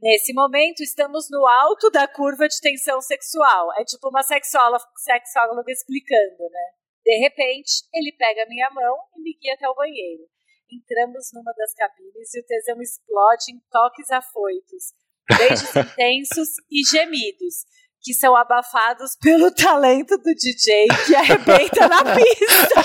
[0.01, 3.69] Nesse momento, estamos no alto da curva de tensão sexual.
[3.79, 6.77] É tipo uma sexóloga, sexóloga explicando, né?
[7.03, 10.23] De repente, ele pega a minha mão e me guia até o banheiro.
[10.71, 14.93] Entramos numa das cabines e o tesão explode em toques afoitos,
[15.35, 17.65] beijos intensos e gemidos,
[18.01, 22.83] que são abafados pelo talento do DJ que arrebenta na pista.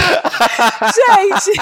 [0.94, 1.60] Gente,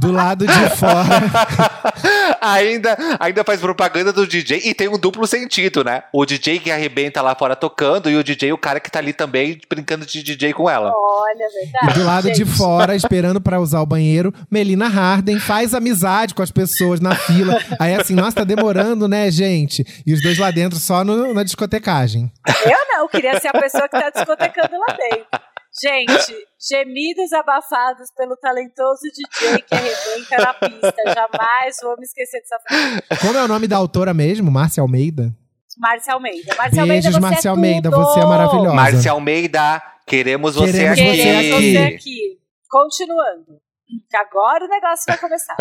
[0.00, 2.36] Do lado de fora.
[2.40, 6.02] ainda, ainda faz propaganda do DJ e tem um duplo sentido, né?
[6.12, 9.12] O DJ que arrebenta lá fora tocando e o DJ, o cara que tá ali
[9.12, 10.92] também brincando de DJ com ela.
[10.94, 11.98] olha, E verdade.
[12.00, 12.56] do lado de gente.
[12.56, 17.58] fora, esperando pra usar o banheiro, Melina Harden faz amizade com as pessoas na fila.
[17.78, 19.84] Aí assim, nossa, tá demorando, né, gente?
[20.06, 22.30] E os dois lá dentro só no- na discotecagem.
[22.64, 25.26] Eu não, queria ser a pessoa que tá discotecando lá dentro.
[25.80, 26.36] Gente,
[26.70, 31.14] gemidos abafados pelo talentoso DJ que arrebenta na pista.
[31.14, 33.02] Jamais vou me esquecer dessa frase.
[33.22, 34.50] Como é o nome da autora mesmo?
[34.50, 35.34] Márcia Almeida?
[35.78, 36.54] Márcia Almeida.
[36.56, 38.04] Márcia Almeida, Beijos, você Márcia é Almeida, tudo.
[38.04, 38.74] você é maravilhosa.
[38.74, 41.08] Márcia Almeida, queremos você Queremos aqui.
[41.10, 41.72] você Queremos aqui.
[41.72, 42.40] você aqui.
[42.70, 43.60] Continuando.
[44.10, 45.56] Que agora o negócio vai começar.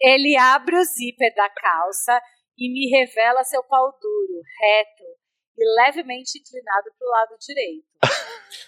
[0.00, 2.20] Ele abre o zíper da calça
[2.56, 5.04] e me revela seu pau duro, reto
[5.58, 7.84] e levemente inclinado para o lado direito.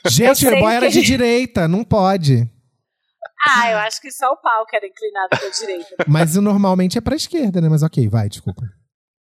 [0.07, 2.49] Gente, o boy era que- de direita, não pode.
[3.47, 5.97] Ah, eu acho que só o pau que era inclinado para a direita.
[6.09, 7.69] Mas normalmente é pra esquerda, né?
[7.69, 8.63] Mas ok, vai, desculpa.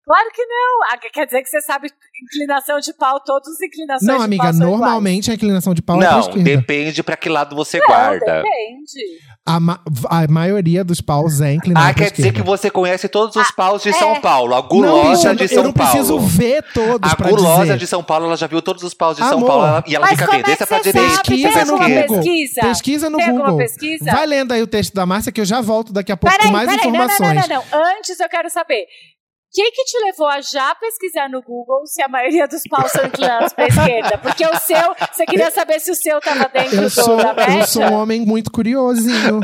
[0.07, 0.85] Claro que não.
[0.92, 1.88] Ah, quer dizer que você sabe
[2.23, 5.83] inclinação de pau, todas as inclinações Não, de amiga, pau são normalmente a inclinação de
[5.83, 6.42] pau é pra Não, esquerda.
[6.45, 8.21] depende pra que lado você iguais.
[8.21, 8.37] guarda.
[8.37, 9.27] Não, depende.
[9.45, 12.38] A, ma- a maioria dos paus é inclinada Ah, quer dizer esquerda.
[12.40, 13.92] que você conhece todos os paus de é.
[13.95, 14.55] São Paulo.
[14.55, 16.27] A Não, gulosa bicha, de eu São não preciso Paulo.
[16.29, 17.77] ver todos A gulosa dizer.
[17.79, 19.47] de São Paulo, ela já viu todos os paus de São Amor.
[19.49, 21.01] Paulo ela- e ela Mas fica bem, é pra direita.
[21.09, 22.21] Pesquisa no Google.
[22.23, 22.61] pesquisa?
[22.61, 23.59] Pesquisa no Tem alguma Google.
[23.59, 24.05] pesquisa?
[24.12, 26.49] Vai lendo aí o texto da Márcia que eu já volto daqui a pouco Peraí,
[26.49, 27.49] com mais peraí, não, não, informações.
[27.49, 27.99] não, não, não.
[27.99, 28.87] Antes eu quero saber.
[29.59, 32.92] O que, que te levou a já pesquisar no Google se a maioria dos paus
[32.92, 34.19] são inclinados para a esquerda?
[34.19, 37.33] Porque o seu, você queria saber se o seu estava dentro Eu do, sou, da
[37.33, 37.61] média?
[37.61, 39.40] eu sou um homem muito curiosinho.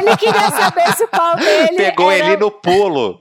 [0.00, 2.26] Ele queria saber se o pau dele Pegou era...
[2.28, 3.20] ele no pulo.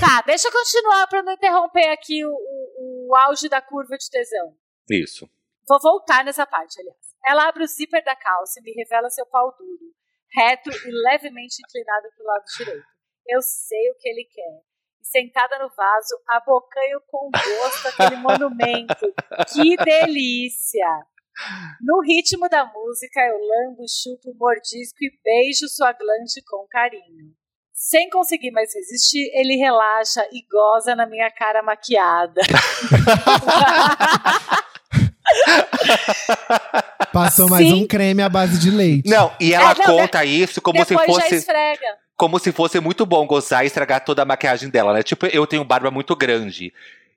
[0.00, 4.08] Tá, deixa eu continuar para não interromper aqui o, o- o auge da curva de
[4.08, 4.54] tesão.
[4.88, 5.28] Isso.
[5.68, 6.96] Vou voltar nessa parte, aliás.
[7.26, 9.92] Ela abre o zíper da calça e me revela seu pau duro,
[10.32, 12.97] reto e levemente inclinado para o lado direito.
[13.28, 14.62] Eu sei o que ele quer.
[15.00, 19.12] e sentada no vaso, abocanho com gosto aquele monumento.
[19.54, 20.86] Que delícia!
[21.80, 27.32] No ritmo da música, eu lambo, chupo, mordisco e beijo sua glande com carinho.
[27.72, 32.40] Sem conseguir mais resistir, ele relaxa e goza na minha cara maquiada.
[37.12, 37.84] Passou mais Sim.
[37.84, 39.08] um creme à base de leite.
[39.08, 41.34] Não, e ela É, não, conta isso como se Depois já fosse.
[41.36, 41.96] esfrega.
[42.18, 45.04] Como se fosse muito bom gozar e estragar toda a maquiagem dela, né?
[45.04, 46.74] Tipo, eu tenho barba muito grande.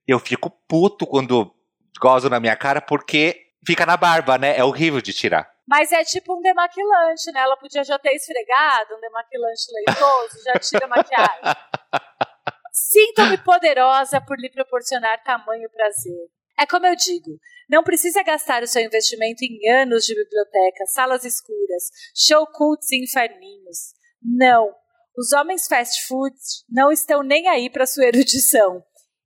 [0.08, 1.52] Eu fico puto quando
[2.00, 4.56] gozo na minha cara porque fica na barba, né?
[4.56, 5.52] É horrível de tirar.
[5.68, 7.40] Mas é tipo um demaquilante, né?
[7.40, 11.42] Ela podia já ter esfregado, um demaquilante leitoso, já tira a maquiagem.
[12.72, 16.30] Sinto-me poderosa por lhe proporcionar tamanho prazer.
[16.60, 21.26] É como eu digo, não precisa gastar o seu investimento em anos de biblioteca, salas
[21.26, 23.94] escuras, show cults e inferninhos.
[24.22, 24.81] Não.
[25.22, 26.34] Os homens fast food
[26.68, 28.82] não estão nem aí para sua erudição.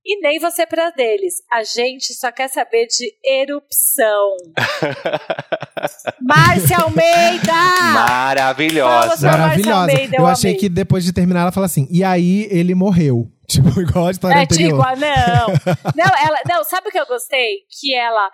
[0.06, 1.36] E nem você para deles.
[1.52, 4.36] A gente só quer saber de erupção.
[6.22, 7.54] Márcia Almeida!
[7.94, 9.26] Maravilhosa.
[9.26, 9.80] Maravilhosa.
[9.80, 10.60] Almeida, eu eu achei amei.
[10.60, 13.32] que depois de terminar ela fala assim, e aí ele morreu.
[13.48, 14.72] Tipo, igual a história É anterior.
[14.72, 15.48] tipo, ah, não.
[15.96, 17.60] Não, ela, não, sabe o que eu gostei?
[17.80, 18.30] Que ela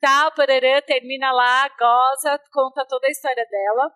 [0.00, 3.92] tal, parará, termina lá, goza, conta toda a história dela.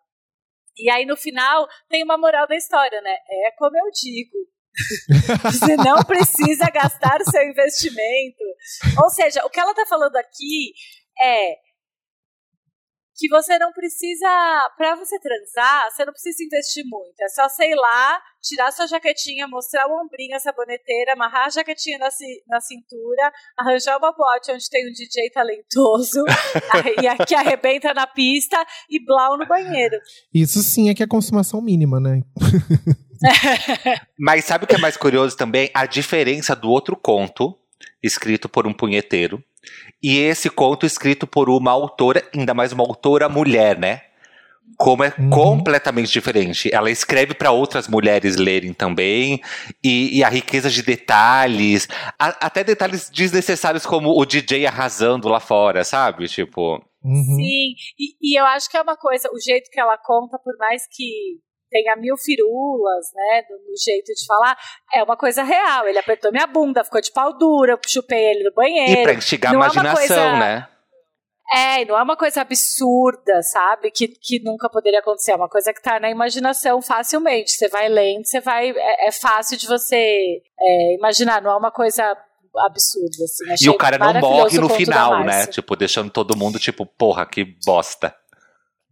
[0.78, 3.16] E aí no final tem uma moral da história, né?
[3.46, 4.36] É como eu digo.
[5.52, 8.44] Você não precisa gastar o seu investimento.
[9.02, 10.72] Ou seja, o que ela tá falando aqui
[11.20, 11.56] é
[13.18, 14.28] que você não precisa,
[14.76, 17.20] pra você transar, você não precisa investir muito.
[17.20, 21.98] É só, sei lá, tirar sua jaquetinha, mostrar o ombrinho, a saboneteira, amarrar a jaquetinha
[21.98, 26.22] na, ci- na cintura, arranjar uma bote onde tem um DJ talentoso
[27.02, 28.56] e aqui arrebenta na pista
[28.88, 29.96] e blau no banheiro.
[30.32, 32.22] Isso sim é que é consumação mínima, né?
[34.16, 35.70] Mas sabe o que é mais curioso também?
[35.74, 37.58] A diferença do outro conto,
[38.00, 39.42] escrito por um punheteiro,
[40.02, 44.02] e esse conto escrito por uma autora, ainda mais uma autora mulher, né?
[44.76, 45.30] Como é Uhum.
[45.30, 46.70] completamente diferente.
[46.72, 49.40] Ela escreve para outras mulheres lerem também,
[49.82, 55.40] e, e a riqueza de detalhes, a- até detalhes desnecessários como o DJ arrasando lá
[55.40, 56.28] fora, sabe?
[56.28, 57.14] Tipo, Uhum.
[57.36, 60.56] Sim, e, e eu acho que é uma coisa, o jeito que ela conta, por
[60.58, 61.38] mais que
[61.70, 64.56] tenha mil firulas, né, no, jeito de falar,
[64.94, 65.86] é uma coisa real.
[65.86, 69.02] Ele apertou minha bunda, ficou de pau dura, eu chupei ele no e banheiro.
[69.02, 70.68] pra instigar a não é uma imaginação, coisa- né?
[71.50, 73.90] É, e não é uma coisa absurda, sabe?
[73.90, 75.32] Que, que nunca poderia acontecer.
[75.32, 77.52] É uma coisa que tá na imaginação facilmente.
[77.52, 78.70] Você vai lendo, você vai.
[78.70, 79.96] É, é fácil de você
[80.60, 82.14] é, imaginar, não é uma coisa
[82.66, 83.48] absurda, assim.
[83.48, 85.46] E Achei o cara não morre no final, né?
[85.46, 88.14] Tipo, deixando todo mundo, tipo, porra, que bosta.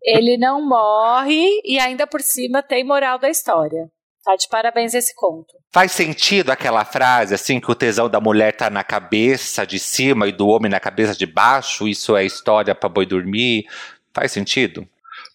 [0.06, 3.90] Ele não morre e ainda por cima tem moral da história.
[4.24, 5.54] Tá de parabéns esse conto.
[5.72, 10.26] Faz sentido aquela frase, assim, que o tesão da mulher tá na cabeça de cima
[10.28, 11.86] e do homem na cabeça de baixo?
[11.86, 13.66] Isso é história pra boi dormir?
[14.12, 14.86] Faz sentido?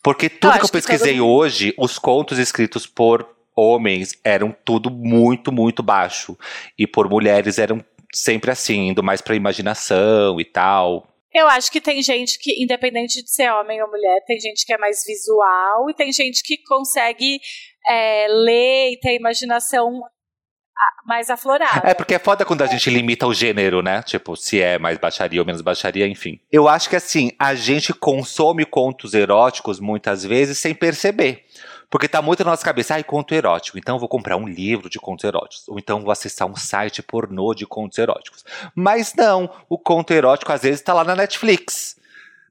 [0.03, 4.17] Porque tudo acho que eu que pesquisei todo mundo- hoje, os contos escritos por homens
[4.23, 6.37] eram tudo muito, muito baixo.
[6.77, 11.07] E por mulheres eram sempre assim, indo mais pra imaginação e tal.
[11.33, 14.73] Eu acho que tem gente que, independente de ser homem ou mulher, tem gente que
[14.73, 17.39] é mais visual e tem gente que consegue
[17.87, 21.87] é, ler e ter a imaginação ah, mais aflorada.
[21.87, 24.01] É porque é foda quando a gente limita o gênero, né?
[24.03, 26.39] Tipo, se é mais baixaria ou menos baixaria, enfim.
[26.51, 31.45] Eu acho que assim, a gente consome contos eróticos muitas vezes sem perceber.
[31.91, 33.77] Porque tá muito na nossa cabeça, ai, conto erótico.
[33.77, 35.67] Então eu vou comprar um livro de contos eróticos.
[35.67, 38.45] Ou então vou acessar um site pornô de contos eróticos.
[38.73, 41.97] Mas não, o conto erótico às vezes tá lá na Netflix.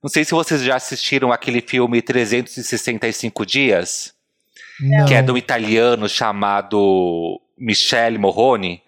[0.03, 4.13] Não sei se vocês já assistiram aquele filme 365 Dias
[4.79, 5.07] Não.
[5.07, 8.83] que é do italiano chamado Michele Morrone.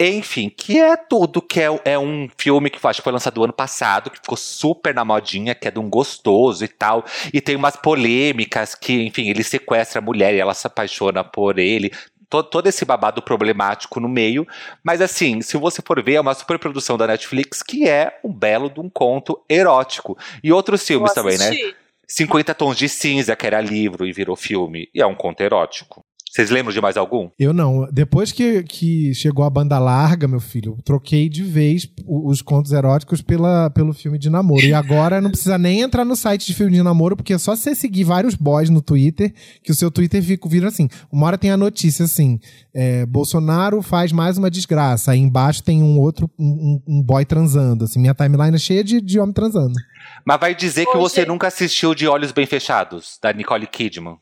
[0.00, 3.52] Enfim, que é tudo, que é, é um filme que acho que foi lançado ano
[3.52, 7.04] passado, que ficou super na modinha, que é de um gostoso e tal.
[7.32, 11.58] E tem umas polêmicas que, enfim, ele sequestra a mulher e ela se apaixona por
[11.58, 11.92] ele.
[12.28, 14.46] Todo, todo esse babado problemático no meio.
[14.82, 18.70] Mas assim, se você for ver, é uma superprodução da Netflix que é um belo
[18.70, 20.16] de um conto erótico.
[20.42, 21.48] E outros filmes também, né?
[21.48, 21.76] assistir.
[22.08, 26.04] 50 Tons de Cinza, que era livro e virou filme, e é um conto erótico.
[26.36, 27.30] Vocês lembram de mais algum?
[27.38, 27.88] Eu não.
[27.90, 33.22] Depois que, que chegou a banda larga, meu filho, troquei de vez os contos eróticos
[33.22, 34.62] pela, pelo filme de namoro.
[34.62, 37.56] E agora não precisa nem entrar no site de filme de namoro, porque é só
[37.56, 39.32] você seguir vários boys no Twitter,
[39.64, 40.90] que o seu Twitter fica, vira assim.
[41.10, 42.38] Uma hora tem a notícia assim:
[42.74, 45.12] é, Bolsonaro faz mais uma desgraça.
[45.12, 47.84] Aí embaixo tem um outro, um, um- boy transando.
[47.84, 49.72] Assim, minha timeline é cheia de, de homem transando.
[50.22, 54.16] Mas vai dizer que Ô, você nunca assistiu De Olhos Bem Fechados, da Nicole Kidman,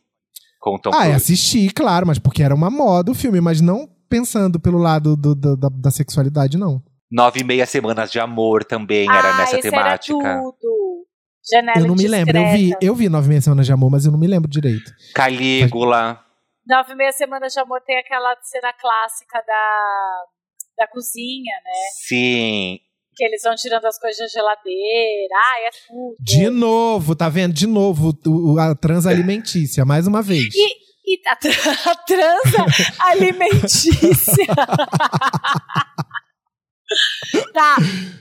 [0.64, 1.16] com o Tom ah, Cruise.
[1.16, 5.34] assisti, claro, mas porque era uma moda o filme, mas não pensando pelo lado do-
[5.34, 6.82] do- da, da sexualidade, não.
[7.12, 10.26] Nove e meia semanas de amor também era ah, nessa esse temática.
[10.26, 11.04] Era tudo.
[11.52, 12.38] Janela eu não me lembro.
[12.38, 14.90] Eu vi, eu vi Nove Meia Semanas de Amor, mas eu não me lembro direito.
[15.14, 16.18] Calígula.
[16.66, 20.22] Nove e meia semanas de amor tem aquela cena clássica da,
[20.78, 21.72] da cozinha, né?
[22.06, 22.78] Sim.
[23.16, 25.34] Que eles vão tirando as coisas da geladeira.
[25.34, 26.16] Ah, é tudo.
[26.18, 27.54] De novo, tá vendo?
[27.54, 28.12] De novo,
[28.60, 30.54] a transalimentícia, mais uma vez.
[30.54, 30.68] E,
[31.06, 32.64] e a, tra- a transa
[33.00, 34.46] alimentícia.
[37.52, 37.76] tá,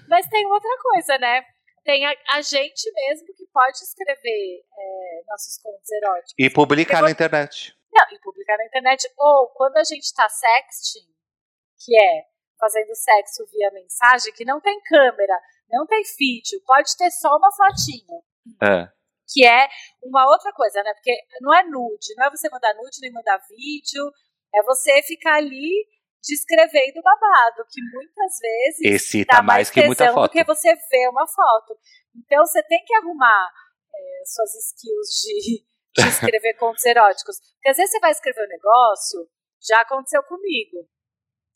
[0.08, 1.42] mas tem outra coisa, né?
[1.84, 6.34] Tem a, a gente mesmo que pode escrever é, nossos contos eróticos.
[6.38, 7.74] E publicar na internet.
[7.92, 9.08] Não, e publicar na internet.
[9.18, 11.06] Ou quando a gente tá sexting,
[11.84, 12.24] que é
[12.60, 15.40] fazendo sexo via mensagem, que não tem câmera,
[15.70, 18.24] não tem vídeo, pode ter só uma fotinho.
[18.62, 18.92] É.
[19.32, 19.68] Que é
[20.04, 20.94] uma outra coisa, né?
[20.94, 24.12] Porque não é nude, não é você mandar nude nem mandar vídeo,
[24.54, 25.88] é você ficar ali
[26.24, 30.30] descrevendo babado, que muitas vezes Excita dá tá mais que muita foto.
[30.30, 31.78] do que você vê uma foto.
[32.16, 33.50] Então você tem que arrumar
[33.94, 35.66] é, suas skills de,
[36.02, 37.40] de escrever contos eróticos.
[37.56, 39.28] Porque às vezes você vai escrever um negócio,
[39.62, 40.88] já aconteceu comigo.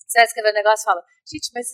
[0.08, 1.68] Você vai escrever um negócio e fala, gente, mas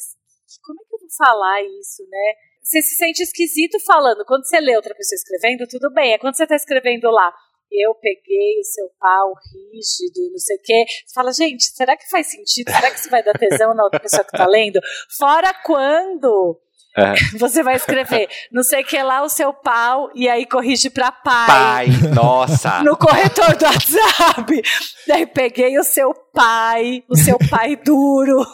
[0.61, 2.33] como é que eu vou falar isso, né?
[2.61, 4.25] Você se sente esquisito falando.
[4.25, 6.13] Quando você lê outra pessoa escrevendo, tudo bem.
[6.13, 7.33] É quando você está escrevendo lá,
[7.71, 10.85] eu peguei o seu pau rígido e não sei o quê.
[11.05, 12.71] Você fala, gente, será que faz sentido?
[12.71, 14.79] Será que isso vai dar tesão na outra pessoa que tá lendo?
[15.17, 16.59] Fora quando
[16.95, 17.13] É.
[17.37, 21.11] você vai escrever, não sei o que lá, o seu pau, e aí corrige pra
[21.11, 21.47] pai.
[21.47, 22.81] Pai, nossa.
[22.83, 24.61] No corretor do WhatsApp.
[25.07, 28.45] Daí peguei o seu pai, o seu pai duro.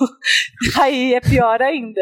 [0.80, 2.02] Aí é pior ainda.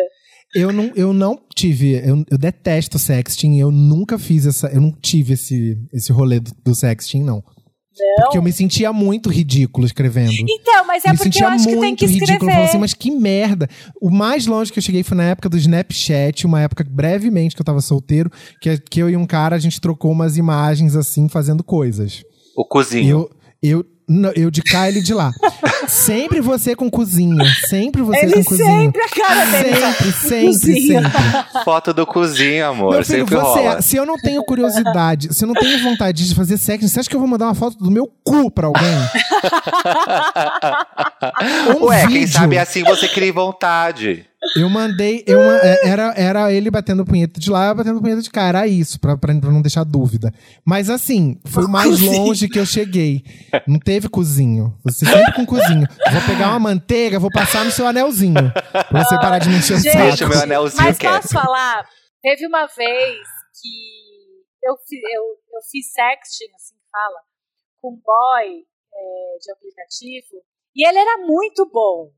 [0.53, 4.91] Eu não, eu não tive, eu, eu detesto sexting, eu nunca fiz essa, eu não
[4.91, 7.43] tive esse, esse rolê do, do sexting, não.
[7.99, 8.23] Não.
[8.23, 10.31] Porque eu me sentia muito ridículo escrevendo.
[10.31, 12.31] Então, mas é me porque eu acho que tem muito que ridículo.
[12.31, 12.51] Eu escrever.
[12.51, 13.69] falava assim, mas que merda.
[14.01, 17.61] O mais longe que eu cheguei foi na época do Snapchat, uma época brevemente que
[17.61, 18.31] eu tava solteiro,
[18.61, 22.23] que, que eu e um cara, a gente trocou umas imagens assim, fazendo coisas.
[22.55, 23.29] O cozinho.
[23.61, 25.31] Eu, eu, não, eu de cá, ele de lá.
[25.87, 27.43] sempre você com cozinha.
[27.67, 28.79] Sempre você Ele com cozinha.
[28.79, 29.75] sempre, a cara dele.
[29.75, 31.01] Sempre, sempre, cozinha.
[31.03, 31.63] sempre.
[31.63, 32.93] Foto do cozinho, amor.
[32.93, 33.81] Meu filho, sempre você, rola.
[33.81, 37.09] se eu não tenho curiosidade, se eu não tenho vontade de fazer sexo, você acha
[37.09, 38.83] que eu vou mandar uma foto do meu cu pra alguém?
[41.79, 42.33] Um Ué, quem vídeo.
[42.33, 44.25] sabe assim você cria vontade.
[44.55, 48.29] Eu mandei, eu, é, era, era ele batendo punheta de lá, eu batendo punheta de
[48.29, 48.47] cá.
[48.47, 50.33] Era isso, pra, pra, não deixar dúvida.
[50.65, 52.21] Mas assim, foi o mais Cozinho.
[52.23, 53.23] longe que eu cheguei.
[53.67, 54.77] Não teve cozinho.
[54.83, 55.87] Você sempre com cozinho.
[56.11, 58.51] Vou pegar uma manteiga, vou passar no seu anelzinho.
[58.71, 59.97] Pra você parar de me encher o saco.
[59.97, 61.21] Deixa o meu anelzinho Mas quieto.
[61.21, 61.87] posso falar?
[62.21, 63.17] Teve uma vez
[63.61, 63.97] que
[64.63, 65.23] eu, eu,
[65.53, 67.19] eu fiz sexting, assim que fala,
[67.81, 70.43] com um boy é, de aplicativo,
[70.75, 72.11] e ele era muito bom.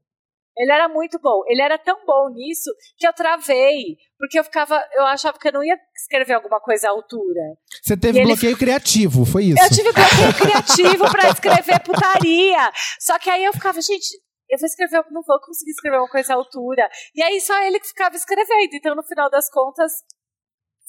[0.60, 1.42] Ele era muito bom.
[1.48, 3.96] Ele era tão bom nisso que eu travei.
[4.18, 4.78] Porque eu ficava.
[4.94, 7.42] Eu achava que eu não ia escrever alguma coisa à altura.
[7.82, 9.64] Você teve E ele- bloqueio criativo, foi isso?
[9.64, 12.72] Eu tive bloqueio criativo pra escrever putaria.
[13.00, 14.08] Só que aí eu ficava, gente,
[14.50, 16.90] eu vou escrever, eu não vou conseguir escrever uma coisa à altura.
[17.16, 18.74] E aí só ele que ficava escrevendo.
[18.74, 19.92] Então, no final das contas,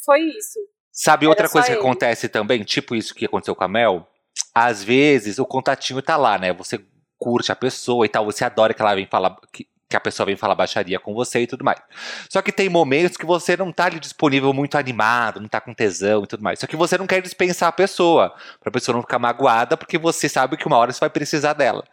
[0.04, 0.58] foi isso.
[0.92, 1.80] Sabe Era outra coisa que ele.
[1.80, 4.04] acontece também, tipo isso que aconteceu com a Mel?
[4.52, 6.52] Às vezes o contatinho tá lá, né?
[6.54, 6.84] Você
[7.20, 9.36] curte a pessoa e tal, você adora que ela vem falar.
[9.52, 11.80] Que, que a pessoa vem falar baixaria com você e tudo mais.
[12.28, 15.74] Só que tem momentos que você não tá ali disponível muito animado, não tá com
[15.74, 16.60] tesão e tudo mais.
[16.60, 18.32] Só que você não quer dispensar a pessoa,
[18.62, 21.84] pra pessoa não ficar magoada, porque você sabe que uma hora você vai precisar dela.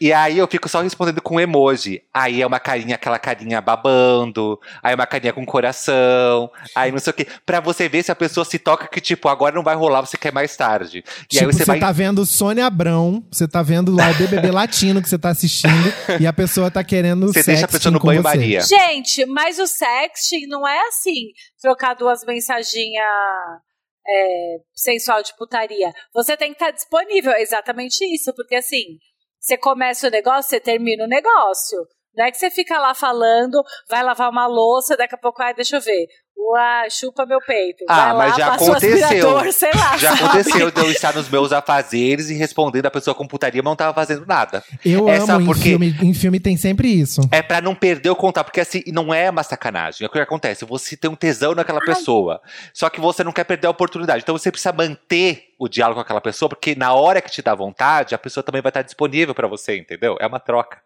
[0.00, 2.02] E aí eu fico só respondendo com emoji.
[2.14, 7.00] Aí é uma carinha, aquela carinha babando, aí é uma carinha com coração, aí não
[7.00, 7.26] sei o quê.
[7.44, 10.16] Pra você ver se a pessoa se toca que, tipo, agora não vai rolar, você
[10.16, 10.98] quer mais tarde.
[10.98, 11.80] E tipo, aí você, vai.
[11.80, 15.92] tá vendo Sônia Abrão, você tá vendo lá o BBB latino que você tá assistindo
[16.20, 18.28] e a pessoa tá querendo Você deixa a pessoa no com banho você.
[18.28, 18.60] Maria.
[18.60, 23.04] Gente, mas o sexting não é assim, trocar duas mensaginhas
[24.06, 25.92] é, sensual de putaria.
[26.14, 28.98] Você tem que estar disponível, é exatamente isso, porque assim,
[29.38, 31.78] você começa o negócio, você termina o negócio.
[32.14, 35.54] Não é que você fica lá falando, vai lavar uma louça, daqui a pouco, ai,
[35.54, 36.06] deixa eu ver.
[36.42, 37.84] Uá, chupa meu peito.
[37.88, 39.52] Ah, vai mas lá, já aconteceu.
[39.52, 39.96] sei lá.
[39.98, 40.22] Já sabe?
[40.24, 43.76] aconteceu de eu estar nos meus afazeres e respondendo a pessoa com putaria, mas não
[43.76, 44.64] tava fazendo nada.
[44.84, 47.20] Eu Essa amo, em porque- filme, em filme tem sempre isso.
[47.30, 50.04] É pra não perder o contato, porque assim, não é uma sacanagem.
[50.04, 52.40] É o que acontece, você tem um tesão naquela pessoa,
[52.72, 54.22] só que você não quer perder a oportunidade.
[54.22, 57.54] Então você precisa manter o diálogo com aquela pessoa, porque na hora que te dá
[57.54, 60.16] vontade, a pessoa também vai estar disponível pra você, entendeu?
[60.18, 60.78] É uma troca.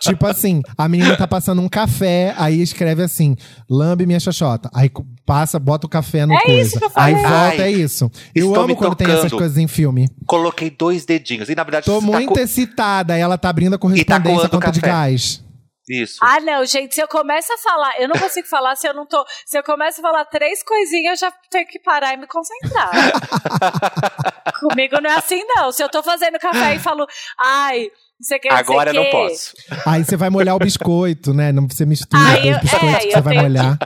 [0.00, 3.34] Tipo assim, a menina tá passando um café, aí escreve assim,
[3.68, 4.70] lambe minha xoxota.
[4.74, 4.90] Aí
[5.24, 6.60] passa, bota o café no É coisa.
[6.60, 7.14] isso que eu aí falei.
[7.14, 8.10] volta, Ai, é isso.
[8.34, 10.08] Eu amo quando tem essas coisas em filme.
[10.26, 11.48] Coloquei dois dedinhos.
[11.48, 14.48] E na verdade, Tô tá muito co- excitada, ela tá abrindo a correspondência coando a
[14.50, 15.42] conta de gás.
[15.88, 16.18] Isso.
[16.20, 19.06] Ah, não, gente, se eu começo a falar, eu não consigo falar se eu não
[19.06, 19.24] tô.
[19.46, 22.90] Se eu começo a falar três coisinhas, eu já tenho que parar e me concentrar.
[24.60, 25.70] Comigo não é assim, não.
[25.70, 27.06] Se eu tô fazendo café e falo,
[27.40, 27.88] ai,
[28.20, 29.10] você quer Agora dizer não que...
[29.10, 29.54] posso.
[29.86, 31.52] Aí você vai molhar o biscoito, né?
[31.52, 33.78] Não você mistura Aí eu- os biscoitos é, que você vai molhar.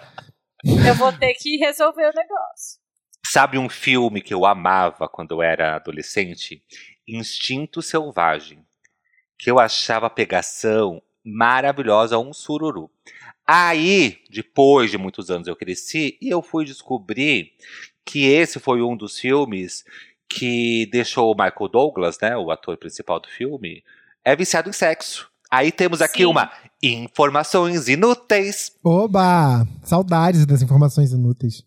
[0.65, 2.79] Eu vou ter que resolver o negócio.
[3.27, 6.63] Sabe um filme que eu amava quando eu era adolescente?
[7.09, 8.65] Instinto Selvagem.
[9.39, 12.91] Que eu achava a pegação maravilhosa, um sururu.
[13.47, 17.53] Aí, depois de muitos anos eu cresci e eu fui descobrir
[18.05, 19.85] que esse foi um dos filmes
[20.29, 23.83] que deixou o Michael Douglas, né, o ator principal do filme,
[24.25, 25.29] é viciado em sexo.
[25.51, 26.27] Aí temos aqui Sim.
[26.27, 26.51] uma
[26.83, 28.73] informações inúteis.
[28.85, 29.67] Oba!
[29.83, 31.65] Saudades das informações inúteis.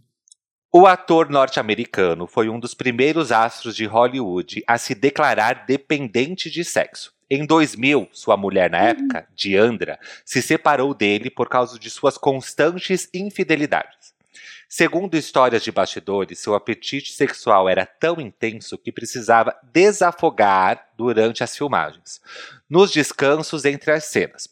[0.75, 6.63] O ator norte-americano foi um dos primeiros astros de Hollywood a se declarar dependente de
[6.63, 7.13] sexo.
[7.29, 13.07] Em 2000, sua mulher na época, Diandra, se separou dele por causa de suas constantes
[13.13, 14.12] infidelidades.
[14.75, 21.55] Segundo histórias de bastidores, seu apetite sexual era tão intenso que precisava desafogar durante as
[21.55, 22.19] filmagens,
[22.67, 24.49] nos descansos entre as cenas.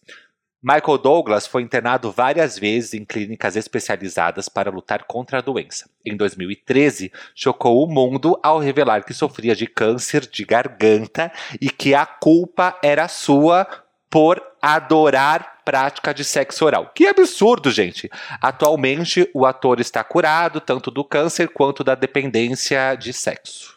[0.61, 5.89] Michael Douglas foi internado várias vezes em clínicas especializadas para lutar contra a doença.
[6.05, 11.95] Em 2013, chocou o mundo ao revelar que sofria de câncer de garganta e que
[11.95, 13.67] a culpa era sua
[14.12, 16.91] por adorar prática de sexo oral.
[16.93, 18.09] Que absurdo, gente!
[18.41, 23.76] Atualmente, o ator está curado tanto do câncer quanto da dependência de sexo.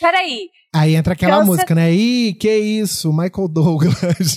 [0.00, 1.90] Peraí, Aí entra aquela Câncer- música, né?
[1.92, 4.36] Ih, que isso, Michael Douglas.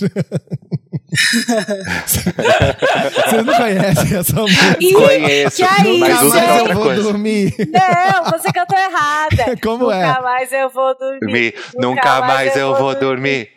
[3.24, 4.76] Vocês não conhecem essa música?
[4.80, 7.02] Ih, Conheço, que aí, mas Nunca mais eu vou coisa.
[7.02, 7.54] dormir.
[7.70, 9.56] não, você cantou errada.
[9.62, 10.20] Como Nunca é?
[10.20, 11.32] mais eu vou dormir.
[11.32, 13.48] Me- Nunca mais eu vou dormir.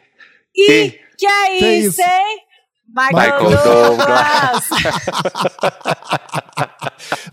[0.55, 0.99] Ih, Ih.
[1.17, 2.01] Que é Que isso, isso?
[2.01, 2.43] hein?
[2.87, 4.69] Michael, Michael Douglas.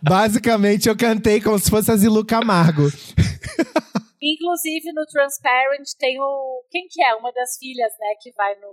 [0.03, 2.83] Basicamente, eu cantei como se fosse a Zilu Camargo.
[4.23, 6.65] Inclusive, no Transparent tem o...
[6.71, 7.15] Quem que é?
[7.15, 8.15] Uma das filhas, né?
[8.21, 8.69] Que vai no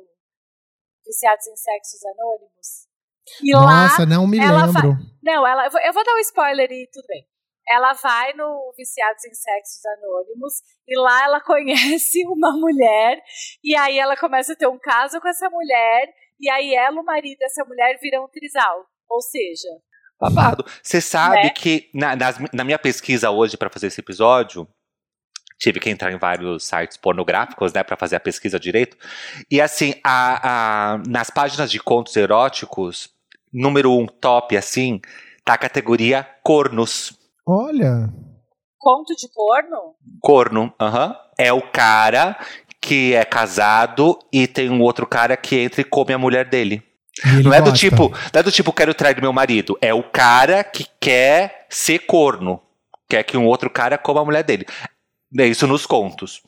[1.06, 2.88] Viciados em Sexos Anônimos.
[3.44, 3.84] E lá...
[3.90, 4.98] Nossa, não me ela lembro.
[5.22, 7.26] Não, ela, eu vou- eu vou dar um spoiler e tudo bem.
[7.72, 10.54] Ela vai no Viciados em Sexos Anônimos
[10.88, 13.22] e lá ela conhece uma mulher
[13.64, 16.08] e aí ela começa a ter um caso com essa mulher
[16.40, 18.86] e aí ela, o marido dessa mulher, viram um trisal.
[19.10, 19.68] Ou seja,
[20.20, 20.64] Babado.
[20.84, 21.50] Você sabe Né?
[21.50, 24.68] que na, nas- na minha pesquisa hoje para fazer esse episódio,
[25.60, 28.98] tive que entrar em vários sites pornográficos, né, para fazer a pesquisa direito.
[29.50, 33.10] E assim, a, a- nas páginas de contos eróticos,
[33.54, 35.00] número um top, assim,
[35.44, 37.20] tá a categoria cornos.
[37.46, 38.10] Olha.
[38.78, 39.96] conto de corno?
[40.22, 41.16] Corno, aham.
[41.38, 42.38] É o cara
[42.82, 46.84] que é casado e tem um outro cara que entra e come a mulher dele.
[47.26, 47.78] Ele Não é do gosta.
[47.78, 49.78] tipo, não é do tipo, quero trair meu marido.
[49.82, 52.62] É o cara que quer ser corno.
[53.10, 54.66] Quer que um outro cara coma a mulher dele.
[55.38, 56.42] É isso nos contos.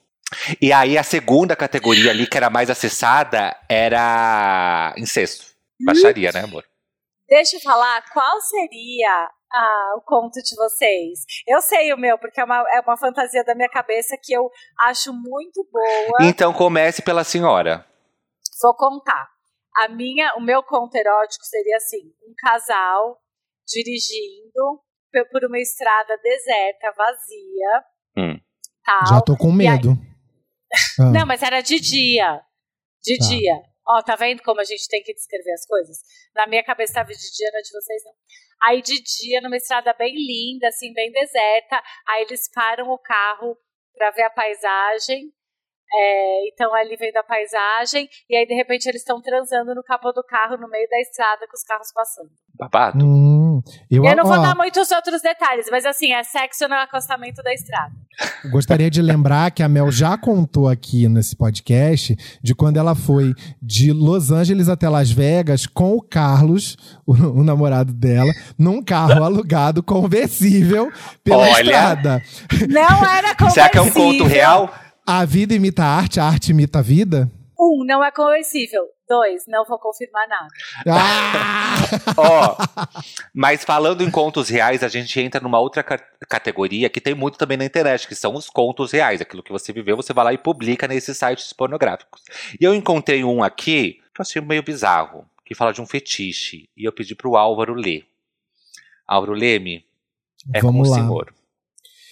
[0.62, 5.46] E aí a segunda categoria ali, que era mais acessada, era incesto.
[5.86, 6.64] Baixaria, né, amor?
[7.30, 11.20] Deixa eu falar, qual seria ah, o conto de vocês?
[11.48, 14.50] Eu sei o meu, porque é uma, é uma fantasia da minha cabeça que eu
[14.86, 16.18] acho muito boa.
[16.28, 17.86] Então comece pela senhora.
[18.62, 19.28] Vou contar.
[19.78, 23.20] A minha, o meu conto erótico seria assim: um casal
[23.68, 24.82] dirigindo
[25.32, 27.84] por uma estrada deserta, vazia.
[28.18, 28.40] Hum.
[28.86, 29.06] Tal.
[29.08, 29.90] Já tô com E aí- medo.
[31.00, 31.12] Ah.
[31.12, 32.42] Não, mas era de dia.
[33.04, 33.28] De Tá.
[33.28, 33.62] dia.
[33.88, 35.98] Ó, tá vendo como a gente tem que descrever as coisas?
[36.36, 38.14] Na minha cabeça tava de dia, na de vocês não.
[38.66, 41.82] Aí de dia, numa estrada bem linda, assim, bem deserta.
[42.08, 43.58] Aí eles param o carro
[43.94, 45.32] pra ver a paisagem.
[45.96, 48.10] É, então ali vendo a paisagem.
[48.30, 51.46] E aí, de repente, eles estão transando no capô do carro, no meio da estrada,
[51.46, 52.32] com os carros passando.
[52.56, 53.06] Babado.
[53.06, 53.43] Hum,
[53.90, 57.42] eu, Eu não vou ó, dar muitos outros detalhes, mas assim, é sexo no acostamento
[57.42, 57.92] da estrada.
[58.52, 63.34] Gostaria de lembrar que a Mel já contou aqui nesse podcast de quando ela foi
[63.62, 69.24] de Los Angeles até Las Vegas com o Carlos, o, o namorado dela, num carro
[69.24, 70.92] alugado conversível
[71.24, 71.62] pela Olha.
[71.62, 72.22] estrada.
[72.70, 73.50] Não era conversível.
[73.52, 74.74] Será que é um conto real?
[75.06, 77.30] A vida imita a arte, a arte imita a vida?
[77.60, 78.84] Um, não é conversível.
[79.08, 80.48] Dois, não vou confirmar nada.
[80.88, 81.76] Ah!
[82.18, 82.56] Ó,
[83.34, 86.00] mas falando em contos reais, a gente entra numa outra ca-
[86.30, 89.20] categoria que tem muito também na internet, que são os contos reais.
[89.22, 92.22] Aquilo que você viveu, você vai lá e publica nesses sites pornográficos.
[92.60, 96.70] E eu encontrei um aqui que eu achei meio bizarro, que fala de um fetiche.
[96.78, 98.08] E eu pedi pro Álvaro ler.
[99.08, 99.86] Álvaro Leme,
[100.54, 100.98] é Vamos com lá.
[100.98, 101.34] o senhor.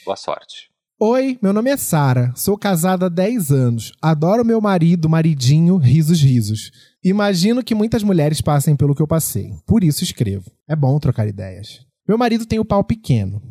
[0.04, 0.71] Boa sorte.
[1.04, 2.32] Oi, meu nome é Sara.
[2.36, 3.92] Sou casada há 10 anos.
[4.00, 6.70] Adoro meu marido, maridinho, risos, risos.
[7.04, 9.50] Imagino que muitas mulheres passem pelo que eu passei.
[9.66, 10.52] Por isso escrevo.
[10.70, 11.80] É bom trocar ideias.
[12.08, 13.42] Meu marido tem o pau pequeno.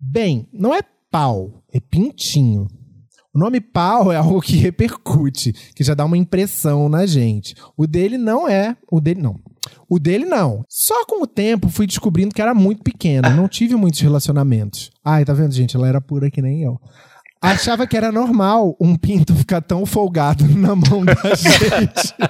[0.00, 0.80] Bem, não é
[1.10, 2.68] pau, é pintinho.
[3.34, 7.56] O nome pau é algo que repercute, que já dá uma impressão na gente.
[7.76, 8.76] O dele não é.
[8.88, 9.40] O dele não.
[9.88, 10.64] O dele não.
[10.68, 13.30] Só com o tempo fui descobrindo que era muito pequeno.
[13.30, 14.90] Não tive muitos relacionamentos.
[15.04, 15.76] Ai, tá vendo, gente?
[15.76, 16.78] Ela era pura que nem eu.
[17.42, 22.14] Achava que era normal um pinto ficar tão folgado na mão da gente.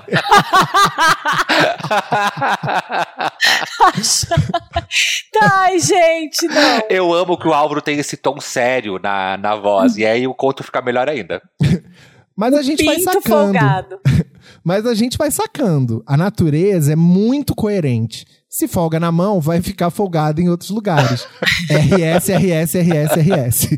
[5.42, 6.80] Ai, gente, não.
[6.88, 9.98] Eu amo que o Álvaro tem esse tom sério na, na voz.
[9.98, 11.42] e aí o conto fica melhor ainda.
[12.42, 13.22] Mas a gente vai sacando.
[13.22, 14.00] folgado.
[14.64, 16.02] Mas a gente vai sacando.
[16.04, 18.26] A natureza é muito coerente.
[18.48, 21.24] Se folga na mão, vai ficar folgado em outros lugares.
[21.70, 23.68] RS, RS, RS, RS.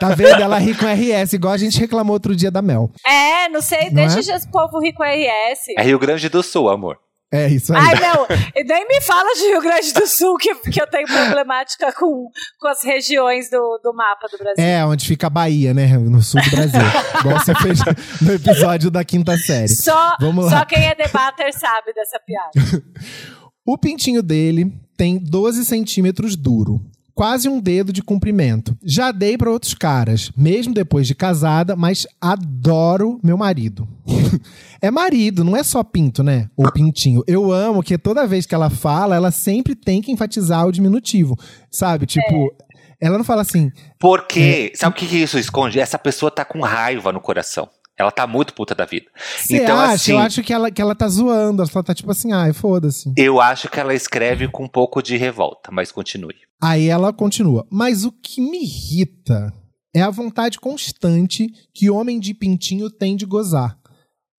[0.00, 0.40] tá vendo?
[0.42, 2.90] Ela ri com RS, igual a gente reclamou outro dia da Mel.
[3.06, 5.74] É, não sei, Não deixa esse povo rico RS.
[5.76, 6.98] É Rio Grande do Sul, amor.
[7.30, 7.78] É isso aí.
[7.78, 8.26] Ai, não,
[8.56, 12.30] e nem me fala de Rio Grande do Sul, que, que eu tenho problemática com,
[12.58, 14.64] com as regiões do, do mapa do Brasil.
[14.64, 15.86] É, onde fica a Bahia, né?
[15.98, 16.80] No sul do Brasil.
[17.20, 17.80] igual você fez
[18.22, 19.68] no episódio da quinta série.
[19.68, 20.60] Só, Vamos lá.
[20.60, 22.50] só quem é debater sabe dessa piada.
[23.70, 26.80] O pintinho dele tem 12 centímetros duro.
[27.18, 28.78] Quase um dedo de comprimento.
[28.80, 33.88] Já dei pra outros caras, mesmo depois de casada, mas adoro meu marido.
[34.80, 36.48] é marido, não é só pinto, né?
[36.56, 37.24] Ou pintinho.
[37.26, 41.36] Eu amo que toda vez que ela fala, ela sempre tem que enfatizar o diminutivo.
[41.68, 42.06] Sabe?
[42.06, 42.54] Tipo,
[43.00, 43.72] ela não fala assim.
[43.98, 45.80] Porque, sabe o que, que isso esconde?
[45.80, 47.68] Essa pessoa tá com raiva no coração.
[47.98, 49.06] Ela tá muito puta da vida.
[49.36, 49.94] Você então, acha?
[49.94, 51.64] assim, Eu acho que ela, que ela tá zoando.
[51.64, 53.12] Ela tá tipo assim, ai, foda-se.
[53.16, 56.46] eu acho que ela escreve com um pouco de revolta, mas continue.
[56.60, 57.66] Aí ela continua.
[57.70, 59.52] Mas o que me irrita
[59.94, 63.78] é a vontade constante que homem de pintinho tem de gozar.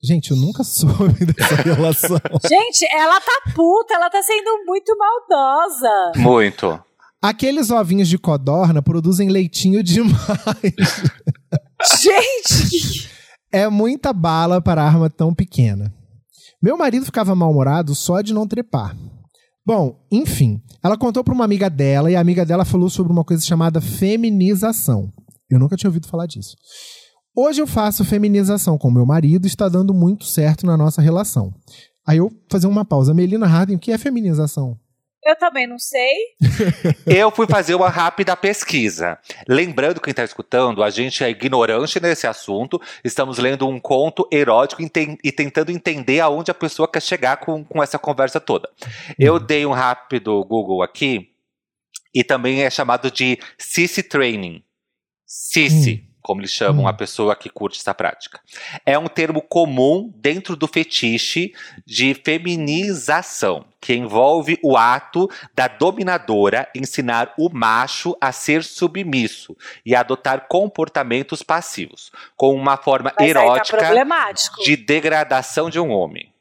[0.02, 2.20] Gente, eu nunca soube dessa relação.
[2.48, 6.12] Gente, ela tá puta, ela tá sendo muito maldosa.
[6.18, 6.84] Muito.
[7.22, 10.14] Aqueles ovinhos de codorna produzem leitinho demais.
[12.02, 13.10] Gente,
[13.52, 15.94] É muita bala para arma tão pequena.
[16.62, 18.96] Meu marido ficava mal-humorado só de não trepar.
[19.70, 23.24] Bom, enfim, ela contou para uma amiga dela e a amiga dela falou sobre uma
[23.24, 25.14] coisa chamada feminização.
[25.48, 26.58] Eu nunca tinha ouvido falar disso.
[27.36, 31.54] Hoje eu faço feminização com meu marido está dando muito certo na nossa relação.
[32.04, 33.14] Aí eu fazer uma pausa.
[33.14, 34.76] Melina Harding, o que é feminização?
[35.24, 36.14] Eu também não sei.
[37.06, 39.18] Eu fui fazer uma rápida pesquisa.
[39.48, 42.82] Lembrando quem está escutando, a gente é ignorante nesse assunto.
[43.04, 47.64] Estamos lendo um conto erótico e ten- tentando entender aonde a pessoa quer chegar com,
[47.64, 48.70] com essa conversa toda.
[49.18, 51.32] Eu dei um rápido Google aqui
[52.14, 54.64] e também é chamado de Sissy Training.
[55.26, 56.88] Sissy, como eles chamam Hum.
[56.88, 58.40] a pessoa que curte essa prática.
[58.86, 61.54] É um termo comum dentro do fetiche
[61.88, 69.96] de feminização, que envolve o ato da dominadora ensinar o macho a ser submisso e
[69.96, 74.62] adotar comportamentos passivos, com uma forma Mas tá erótica problemático.
[74.64, 76.32] de degradação de um homem.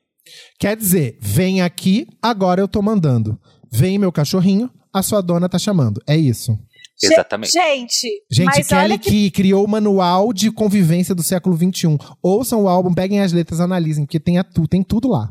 [0.58, 3.40] Quer dizer, vem aqui, agora eu tô mandando.
[3.72, 6.02] Vem meu cachorrinho, a sua dona tá chamando.
[6.06, 6.58] É isso.
[7.02, 7.52] Exatamente.
[7.52, 11.96] Gente, Gente, mas Kelly olha que que criou o manual de convivência do século XXI.
[12.22, 15.30] Ouçam o álbum, peguem as letras, analisem, porque tem, a tu, tem tudo lá.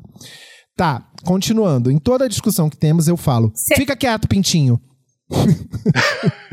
[0.75, 1.89] Tá, continuando.
[1.91, 4.79] Em toda a discussão que temos, eu falo: Cê- fica quieto, pintinho.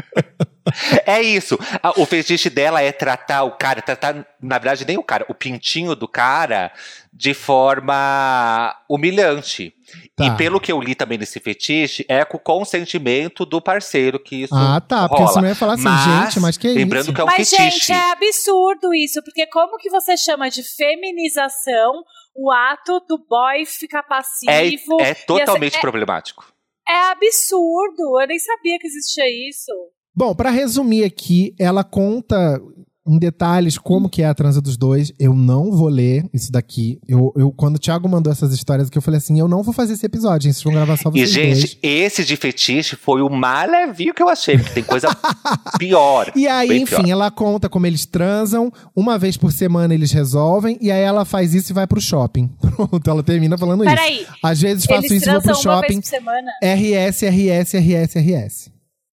[1.06, 1.58] É isso.
[1.98, 5.94] O fetiche dela é tratar o cara, tratar, na verdade, nem o cara, o pintinho
[5.94, 6.72] do cara
[7.12, 9.74] de forma humilhante.
[10.16, 10.24] Tá.
[10.24, 14.44] E pelo que eu li também nesse fetiche, é com o consentimento do parceiro que
[14.44, 15.06] isso Ah, tá.
[15.06, 15.34] Porque rola.
[15.34, 17.12] senão eu ia falar assim, Mas, gente, mas que lembrando isso?
[17.14, 17.70] que é um Mas, fetiche.
[17.70, 21.92] gente, é absurdo isso, porque como que você chama de feminização
[22.34, 25.00] o ato do boy ficar É, passivo?
[25.00, 26.53] é totalmente é- problemático.
[26.88, 29.72] É absurdo, eu nem sabia que existia isso.
[30.14, 32.60] Bom, pra resumir aqui, ela conta
[33.06, 35.12] em detalhes como que é a transa dos dois.
[35.18, 36.98] Eu não vou ler isso daqui.
[37.06, 39.74] Eu, eu quando o Thiago mandou essas histórias aqui, eu falei assim, eu não vou
[39.74, 40.52] fazer esse episódio, hein?
[40.52, 41.78] Vocês vão gravar só E, vocês gente, dois.
[41.82, 45.08] esse de fetiche foi o mais levinho que eu achei, porque tem coisa
[45.78, 46.32] pior.
[46.34, 47.08] E aí, enfim, pior.
[47.08, 51.54] ela conta como eles transam, uma vez por semana eles resolvem, e aí ela faz
[51.54, 52.48] isso e vai pro shopping.
[52.74, 53.94] Pronto, ela termina falando isso.
[53.94, 56.00] Peraí, Às vezes faço isso e vou pro transam uma vez shopping.
[56.00, 56.50] por semana?
[56.62, 58.70] RS, RS, RS, RS.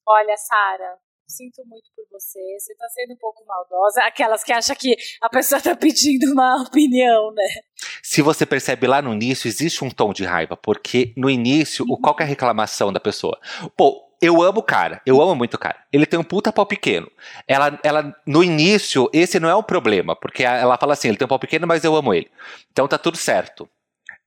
[0.07, 0.95] Olha, Sara,
[1.27, 4.01] sinto muito você, você tá sendo um pouco maldosa.
[4.03, 7.61] Aquelas que acham que a pessoa tá pedindo uma opinião, né?
[8.03, 11.97] Se você percebe lá no início, existe um tom de raiva, porque no início, o
[11.97, 13.39] qual que é a reclamação da pessoa?
[13.75, 15.83] Pô, eu amo o cara, eu amo muito o cara.
[15.91, 17.09] Ele tem um puta pau pequeno.
[17.47, 21.25] Ela, ela, no início, esse não é o problema, porque ela fala assim: ele tem
[21.25, 22.29] um pau pequeno, mas eu amo ele.
[22.71, 23.67] Então tá tudo certo.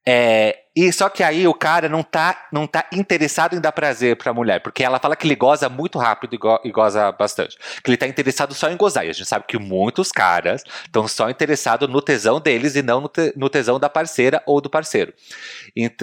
[0.06, 4.16] É, e só que aí o cara não tá, não tá interessado em dar prazer
[4.16, 7.56] pra mulher, porque ela fala que ele goza muito rápido e, go, e goza bastante.
[7.82, 9.06] Que ele tá interessado só em gozar.
[9.06, 13.00] E a gente sabe que muitos caras estão só interessados no tesão deles e não
[13.00, 15.12] no, te, no tesão da parceira ou do parceiro,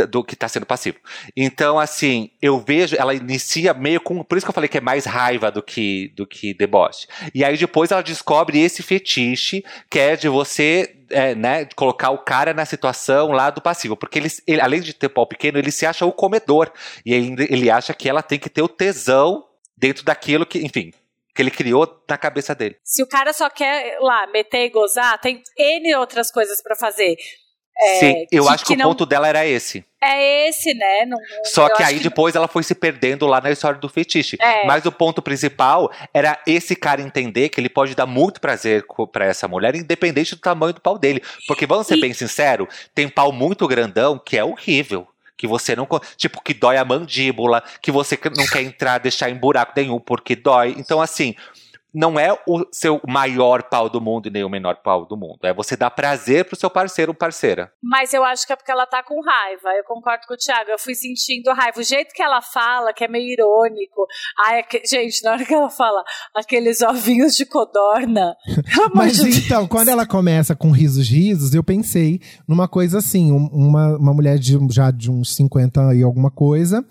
[0.10, 0.98] do que tá sendo passivo.
[1.36, 4.24] Então, assim, eu vejo, ela inicia meio com.
[4.24, 7.08] Por isso que eu falei que é mais raiva do que, do que deboche.
[7.36, 12.18] E aí depois ela descobre esse fetiche que é de você é, né, colocar o
[12.18, 15.72] cara na situação lá do passivo, porque ele, ele, além de ter pau pequeno, ele
[15.72, 16.72] se acha o comedor
[17.06, 19.46] e ele, ele acha que ela tem que ter o tesão
[19.78, 20.92] dentro daquilo que, enfim,
[21.34, 22.78] que ele criou na cabeça dele.
[22.84, 27.16] Se o cara só quer lá meter e gozar, tem N outras coisas para fazer.
[27.82, 28.90] É, Sim, eu que, acho que, que o não...
[28.90, 29.84] ponto dela era esse.
[30.04, 31.06] É esse, né?
[31.06, 32.04] Não, Só que aí que...
[32.04, 34.38] depois ela foi se perdendo lá na história do fetiche.
[34.40, 34.66] É.
[34.66, 39.26] Mas o ponto principal era esse cara entender que ele pode dar muito prazer para
[39.26, 41.24] essa mulher, independente do tamanho do pau dele.
[41.48, 42.02] Porque vamos ser e...
[42.02, 45.08] bem sinceros, tem pau muito grandão que é horrível
[45.42, 45.88] que você não.
[46.18, 50.36] Tipo, que dói a mandíbula, que você não quer entrar, deixar em buraco nenhum porque
[50.36, 50.76] dói.
[50.78, 51.36] Então, assim,
[51.94, 55.40] não é o seu maior pau do mundo e nem o menor pau do mundo.
[55.44, 57.72] É você dar prazer pro seu parceiro ou parceira.
[57.84, 59.70] Mas eu acho que é porque ela tá com raiva.
[59.78, 60.70] Eu concordo com o Thiago.
[60.70, 61.80] Eu fui sentindo raiva.
[61.80, 64.08] O jeito que ela fala, que é meio irônico.
[64.48, 68.36] Ai, é que, gente, na hora que ela fala aqueles ovinhos de codorna.
[68.96, 73.98] Mas de então, quando ela começa com risos risos, eu pensei numa coisa assim: uma,
[73.98, 76.86] uma mulher de, já de uns 50 e alguma coisa,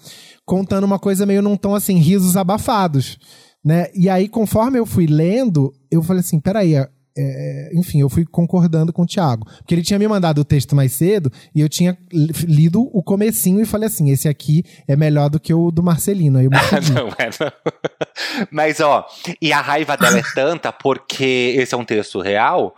[0.45, 3.19] contando uma coisa meio num tom assim, risos abafados
[3.65, 3.89] né?
[3.95, 8.25] E aí, conforme eu fui lendo, eu falei assim, peraí, é, é, enfim, eu fui
[8.25, 9.45] concordando com o Thiago.
[9.59, 13.61] Porque ele tinha me mandado o texto mais cedo e eu tinha lido o comecinho
[13.61, 16.39] e falei assim, esse aqui é melhor do que o do Marcelino.
[16.39, 16.51] Aí eu
[16.95, 17.53] não é, não.
[18.51, 19.07] Mas, ó,
[19.41, 22.75] e a raiva dela é tanta porque esse é um texto real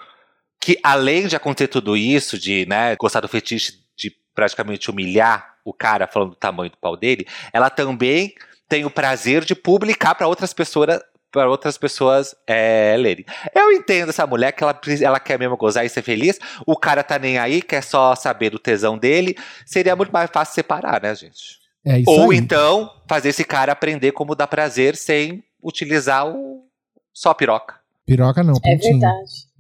[0.60, 5.72] que além de acontecer tudo isso, de, né, gostar do fetiche de praticamente humilhar o
[5.72, 8.32] cara falando do tamanho do pau dele, ela também
[8.72, 10.98] tem o prazer de publicar para outras pessoas
[11.30, 13.24] para outras pessoas é, lerem.
[13.54, 16.38] Eu entendo essa mulher que ela, ela quer mesmo gozar e ser feliz.
[16.66, 19.34] O cara tá nem aí, quer só saber do tesão dele.
[19.64, 21.58] Seria muito mais fácil separar, né, gente?
[21.84, 22.36] É isso Ou aí.
[22.36, 26.66] então fazer esse cara aprender como dar prazer sem utilizar o
[27.12, 27.76] só piroca.
[28.06, 29.51] Piroca não, É verdade.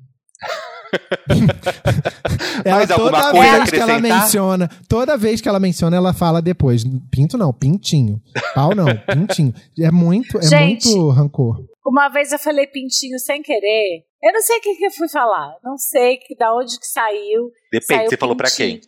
[2.64, 6.42] ela, Mais alguma coisa vez que ela menciona, toda vez que ela menciona, ela fala
[6.42, 6.84] depois.
[7.10, 8.20] Pinto não, pintinho.
[8.54, 9.54] Pau não, pintinho.
[9.80, 11.64] É muito, é Gente, muito rancor.
[11.84, 14.04] Uma vez eu falei pintinho sem querer.
[14.22, 15.56] Eu não sei o que, que eu fui falar.
[15.64, 17.50] Não sei que, da onde que saiu.
[17.72, 18.20] Depende, saiu você pintinho.
[18.20, 18.80] falou pra quem?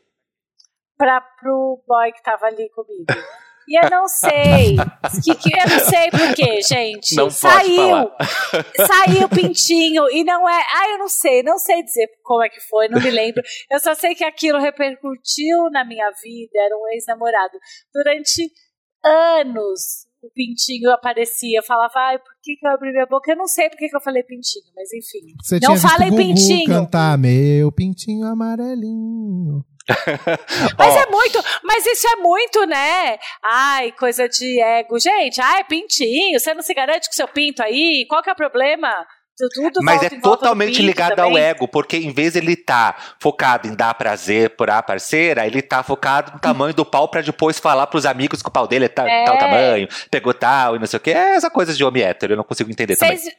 [0.97, 3.07] Pra, pro boy que tava ali comigo.
[3.69, 4.77] E eu não sei.
[5.23, 7.17] que, que, eu não sei por quê, gente.
[7.17, 8.11] Não saiu.
[8.87, 10.09] Saiu pintinho.
[10.11, 10.62] E não é.
[10.75, 11.43] Ah, eu não sei.
[11.43, 13.43] Não sei dizer como é que foi, não me lembro.
[13.71, 16.53] Eu só sei que aquilo repercutiu na minha vida.
[16.57, 17.59] Era um ex-namorado.
[17.93, 18.51] Durante
[19.05, 21.59] anos o pintinho aparecia.
[21.59, 23.31] Eu falava, ai, por que, que eu abri minha boca?
[23.31, 25.35] Eu não sei por que, que eu falei pintinho, mas enfim.
[25.43, 26.67] Você não falei pintinho.
[26.67, 29.65] cantar meu pintinho amarelinho.
[30.78, 30.99] mas oh.
[30.99, 33.18] é muito, mas isso é muito, né?
[33.43, 34.99] Ai, coisa de ego.
[34.99, 38.07] Gente, ai, pintinho, você não se garante com seu pinto aí?
[38.09, 38.91] Qual que é o problema?
[39.37, 41.32] Tudo Mas é totalmente ligado também.
[41.32, 45.61] ao ego, porque em vez de ele tá focado em dar prazer pra parceira, ele
[45.61, 48.85] tá focado no tamanho do pau para depois falar pros amigos que o pau dele
[48.85, 49.24] é, ta, é.
[49.24, 51.11] tal tamanho, pegou tal e não sei o que.
[51.11, 53.37] É essa coisa de homem hétero, eu não consigo entender Cês, também.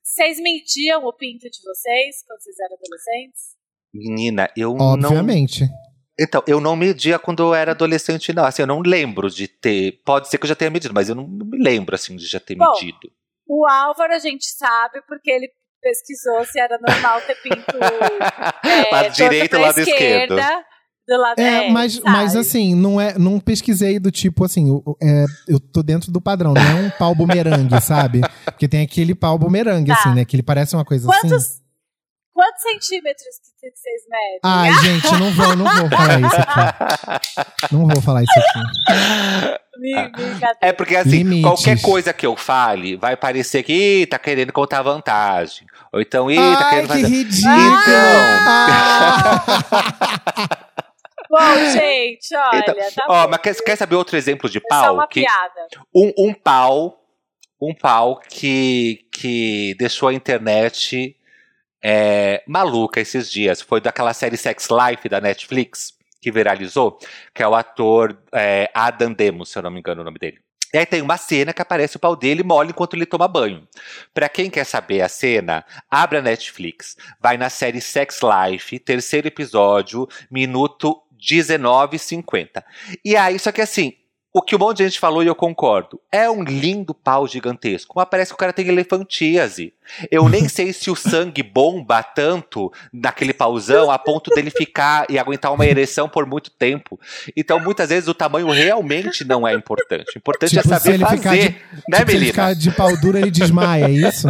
[0.00, 3.61] Vocês mediam o pinto de vocês quando vocês eram adolescentes?
[3.92, 5.62] Menina, eu Obviamente.
[5.62, 5.82] não.
[6.18, 8.44] Então, eu não media quando eu era adolescente, não.
[8.44, 10.00] Assim, eu não lembro de ter.
[10.04, 12.26] Pode ser que eu já tenha medido, mas eu não, não me lembro, assim, de
[12.26, 13.10] já ter Bom, medido.
[13.46, 15.48] O Álvaro a gente sabe porque ele
[15.80, 17.76] pesquisou se era normal ter pinto.
[18.64, 20.36] é, lado direito ou lado esquerdo.
[21.08, 24.96] Do lado, é, é mas, mas assim, não é, não pesquisei do tipo assim, eu,
[25.02, 28.20] é, eu tô dentro do padrão, não é um pau bumerangue, sabe?
[28.44, 29.94] Porque tem aquele pau bumerangue, tá.
[29.94, 30.24] assim, né?
[30.24, 31.61] Que ele parece uma coisa Quantos, assim.
[32.42, 34.40] Quantos centímetros que vocês medem?
[34.42, 37.72] Ai, gente, não vou, não vou falar isso aqui.
[37.72, 39.58] Não vou falar isso aqui.
[40.60, 41.44] É porque assim, Limites.
[41.44, 45.68] qualquer coisa que eu fale vai parecer que tá querendo contar vantagem.
[45.92, 47.06] Ou então, ih, tá querendo que fazer.
[47.06, 47.52] ridículo!
[47.54, 49.44] Então.
[51.30, 53.30] Bom, gente, olha, então, tá ó, bom.
[53.30, 54.84] mas quer, quer saber outro exemplo de É pau?
[54.84, 55.68] só uma que piada.
[55.94, 56.98] Um, um pau
[57.60, 61.16] um pau que, que deixou a internet
[61.82, 63.60] é, maluca esses dias.
[63.60, 66.98] Foi daquela série Sex Life da Netflix, que viralizou,
[67.34, 70.38] que é o ator é, Adam Demos, se eu não me engano o nome dele.
[70.72, 73.68] E aí tem uma cena que aparece o pau dele mole enquanto ele toma banho.
[74.14, 79.28] Pra quem quer saber a cena, abre a Netflix, vai na série Sex Life, terceiro
[79.28, 82.64] episódio, minuto 19,50.
[83.04, 83.92] E aí, só que assim,
[84.34, 86.00] o que um monte de gente falou e eu concordo.
[86.10, 89.72] É um lindo pau gigantesco, mas parece que o cara tem elefantíase.
[90.10, 95.18] Eu nem sei se o sangue bomba tanto naquele pauzão a ponto dele ficar e
[95.18, 96.98] aguentar uma ereção por muito tempo.
[97.36, 100.16] Então, muitas vezes, o tamanho realmente não é importante.
[100.16, 101.16] O importante Tipo, é saber ele fazer.
[101.18, 101.42] ficar de,
[101.88, 104.28] né, tipo, se ele ficar de pau duro, ele desmaia, é isso?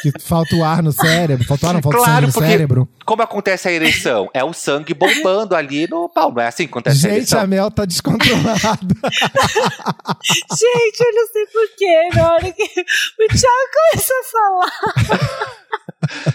[0.00, 1.44] que falta o ar no cérebro.
[1.46, 2.88] Falta o ar, não, falta Claro, sangue no porque cérebro.
[3.04, 4.30] como acontece a ereção?
[4.32, 7.40] É o sangue bombando ali no pau, não é assim que acontece a Gente, ereção?
[7.40, 8.94] a Mel tá descontrolada.
[10.58, 12.08] Gente, eu não sei porquê.
[12.14, 14.72] Na hora que o Thiago começou a falar,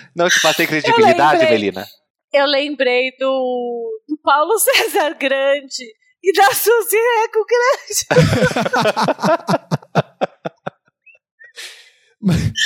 [0.15, 1.51] Não te passei credibilidade, lembrei.
[1.51, 1.85] Melina?
[2.31, 5.83] eu lembrei do, do Paulo César Grande
[6.23, 8.05] e da Suzy Reco Grande.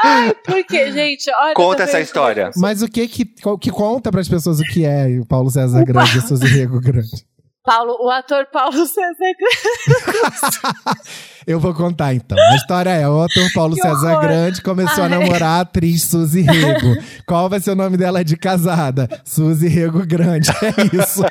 [0.00, 1.54] Ai, porque, gente, olha.
[1.54, 2.50] Conta essa história.
[2.56, 6.18] Mas o que que, que conta pras pessoas o que é o Paulo César Grande
[6.18, 7.26] e Suzy Rego Grande?
[7.64, 10.98] Paulo, o ator Paulo César Grande.
[11.46, 12.36] Eu vou contar então.
[12.38, 14.20] A história é: o ator Paulo Que César horror.
[14.20, 15.10] Grande começou a Ai.
[15.10, 16.94] namorar a atriz Suzy Rego.
[17.26, 19.08] Qual vai ser o nome dela de casada?
[19.24, 20.50] Suzy Rego Grande.
[20.50, 21.22] É isso.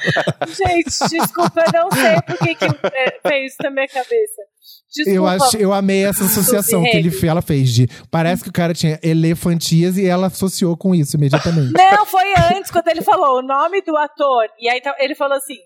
[0.48, 4.42] Gente, desculpa, eu não sei por que veio isso na minha cabeça.
[4.90, 5.12] Desculpa.
[5.12, 7.88] Eu, acho, eu amei essa associação que ele, ela fez de.
[8.10, 11.74] Parece que o cara tinha elefantias e ela associou com isso imediatamente.
[11.74, 14.46] Não, foi antes, quando ele falou o nome do ator.
[14.60, 15.58] E aí então, ele falou assim: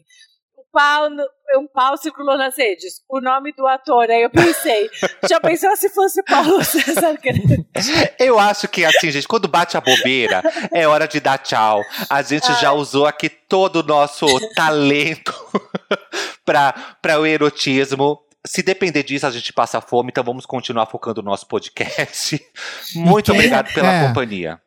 [0.72, 1.24] pau, no-
[1.58, 3.02] um pau circulou nas redes.
[3.10, 4.10] O nome do ator.
[4.10, 4.90] Aí eu pensei,
[5.30, 7.66] já pensou se fosse Paulo César Grande?
[8.20, 10.42] Eu acho que assim, gente, quando bate a bobeira,
[10.72, 11.82] é hora de dar tchau.
[12.10, 15.34] A gente já usou aqui todo o nosso talento
[16.46, 18.20] para o erotismo.
[18.46, 22.44] Se depender disso, a gente passa fome, então vamos continuar focando no nosso podcast.
[22.96, 24.08] Muito obrigado pela é.
[24.08, 24.60] companhia.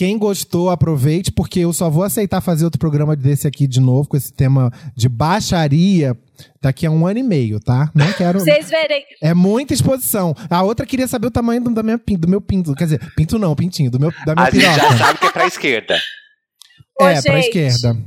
[0.00, 4.08] Quem gostou, aproveite, porque eu só vou aceitar fazer outro programa desse aqui de novo,
[4.08, 6.18] com esse tema de baixaria,
[6.58, 7.90] daqui a um ano e meio, tá?
[7.94, 8.40] Não quero.
[8.40, 9.04] Vocês verem.
[9.22, 10.34] É muita exposição.
[10.48, 12.74] A outra queria saber o tamanho do, da minha, do meu pinto.
[12.74, 14.96] Quer dizer, pinto não, pintinho, do meu, da minha A gente já piroca.
[14.96, 16.00] sabe que é pra esquerda.
[16.98, 17.98] Ô, É, pra gente, esquerda.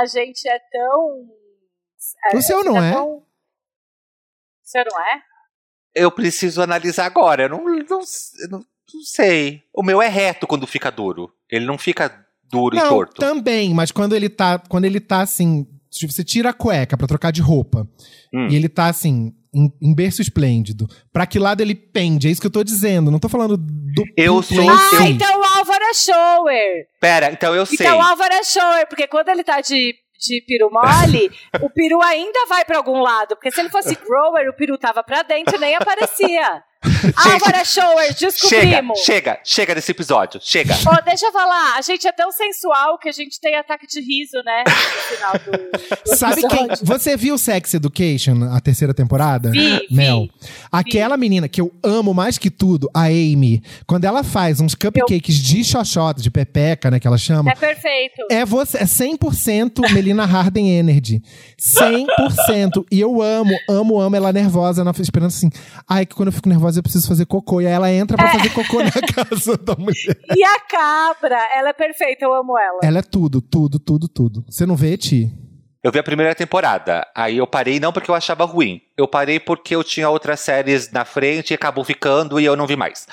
[0.00, 2.38] A gente é tão.
[2.38, 2.92] O seu não é?
[2.92, 3.22] tão- O
[4.62, 5.20] seu não é?
[5.96, 7.42] Eu preciso analisar agora.
[7.42, 8.64] Eu não, não, eu não,
[8.94, 9.62] não sei.
[9.74, 11.30] O meu é reto quando fica duro.
[11.50, 12.14] Ele não fica
[12.50, 13.20] duro e Não, torto.
[13.20, 17.06] também, mas quando ele tá, quando ele tá assim, se você tira a cueca pra
[17.06, 17.86] trocar de roupa,
[18.34, 18.48] Hum.
[18.48, 22.28] e ele tá assim, em, em berço esplêndido, pra que lado ele pende?
[22.28, 25.40] É isso que eu tô dizendo, não tô falando do Eu sou- eu- Ah, então
[25.40, 26.86] o Álvaro é shower.
[27.00, 27.76] Pera, então eu sei.
[27.80, 29.94] Então o Álvaro é shower, porque quando ele tá de,
[30.26, 31.30] de peru mole,
[31.62, 33.34] o peru ainda vai pra algum lado.
[33.36, 36.62] Porque se ele fosse grower, o peru tava pra dentro e nem aparecia.
[37.16, 38.98] Álvaro é shower, Chega, descobrimos.
[39.00, 40.40] chega, chega desse episódio.
[40.42, 40.74] Chega.
[40.86, 44.00] Ó, deixa eu falar, a gente é tão sensual que a gente tem ataque de
[44.00, 44.64] riso, né?
[44.66, 45.50] No final do,
[46.10, 46.68] do Sabe quem?
[46.82, 49.50] Você viu Sex Education, a terceira temporada?
[49.50, 49.94] Vi, vi.
[49.94, 50.28] Mel.
[50.70, 55.36] Aquela menina que eu amo mais que tudo, a Amy, quando ela faz uns cupcakes
[55.36, 58.26] de xoxota, de pepeca, né, que ela chama, É perfeito.
[58.30, 61.22] É você, é 100% Melina Harden Energy.
[61.58, 62.84] 100%.
[62.90, 65.50] E eu amo, amo, amo ela nervosa, na- esperando assim.
[65.88, 67.60] Ai, que quando eu fico nervosa eu preciso fazer cocô.
[67.60, 70.18] E aí ela entra pra fazer cocô na casa da mulher.
[70.36, 72.80] E a cabra, ela é perfeita, eu amo ela.
[72.82, 74.44] Ela é tudo, tudo, tudo, tudo.
[74.48, 75.30] Você não vê, Ti?
[75.82, 77.04] Eu vi a primeira temporada.
[77.12, 78.80] Aí eu parei não porque eu achava ruim.
[78.96, 82.68] Eu parei porque eu tinha outras séries na frente e acabou ficando e eu não
[82.68, 83.08] vi mais.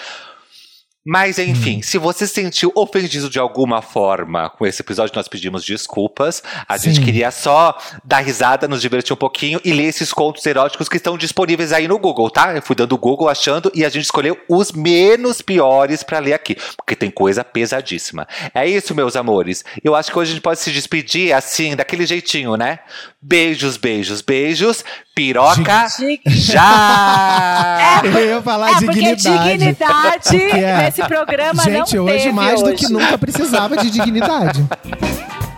[1.05, 5.63] Mas enfim, se você se sentiu ofendido de alguma forma com esse episódio, nós pedimos
[5.63, 6.43] desculpas.
[6.67, 6.91] A Sim.
[6.91, 10.97] gente queria só dar risada, nos divertir um pouquinho e ler esses contos eróticos que
[10.97, 12.53] estão disponíveis aí no Google, tá?
[12.53, 16.55] Eu fui dando Google achando e a gente escolheu os menos piores pra ler aqui,
[16.75, 18.27] porque tem coisa pesadíssima.
[18.53, 19.63] É isso, meus amores.
[19.83, 22.79] Eu acho que hoje a gente pode se despedir assim, daquele jeitinho, né?
[23.21, 24.83] Beijos, beijos, beijos.
[25.15, 27.99] Piroca Dig- já!
[28.05, 29.57] Eu ia falar É, porque dignidade.
[29.57, 30.89] dignidade Porque é.
[30.99, 32.75] Nesse programa não Gente, hoje teve mais do hoje.
[32.85, 34.65] que nunca precisava de dignidade.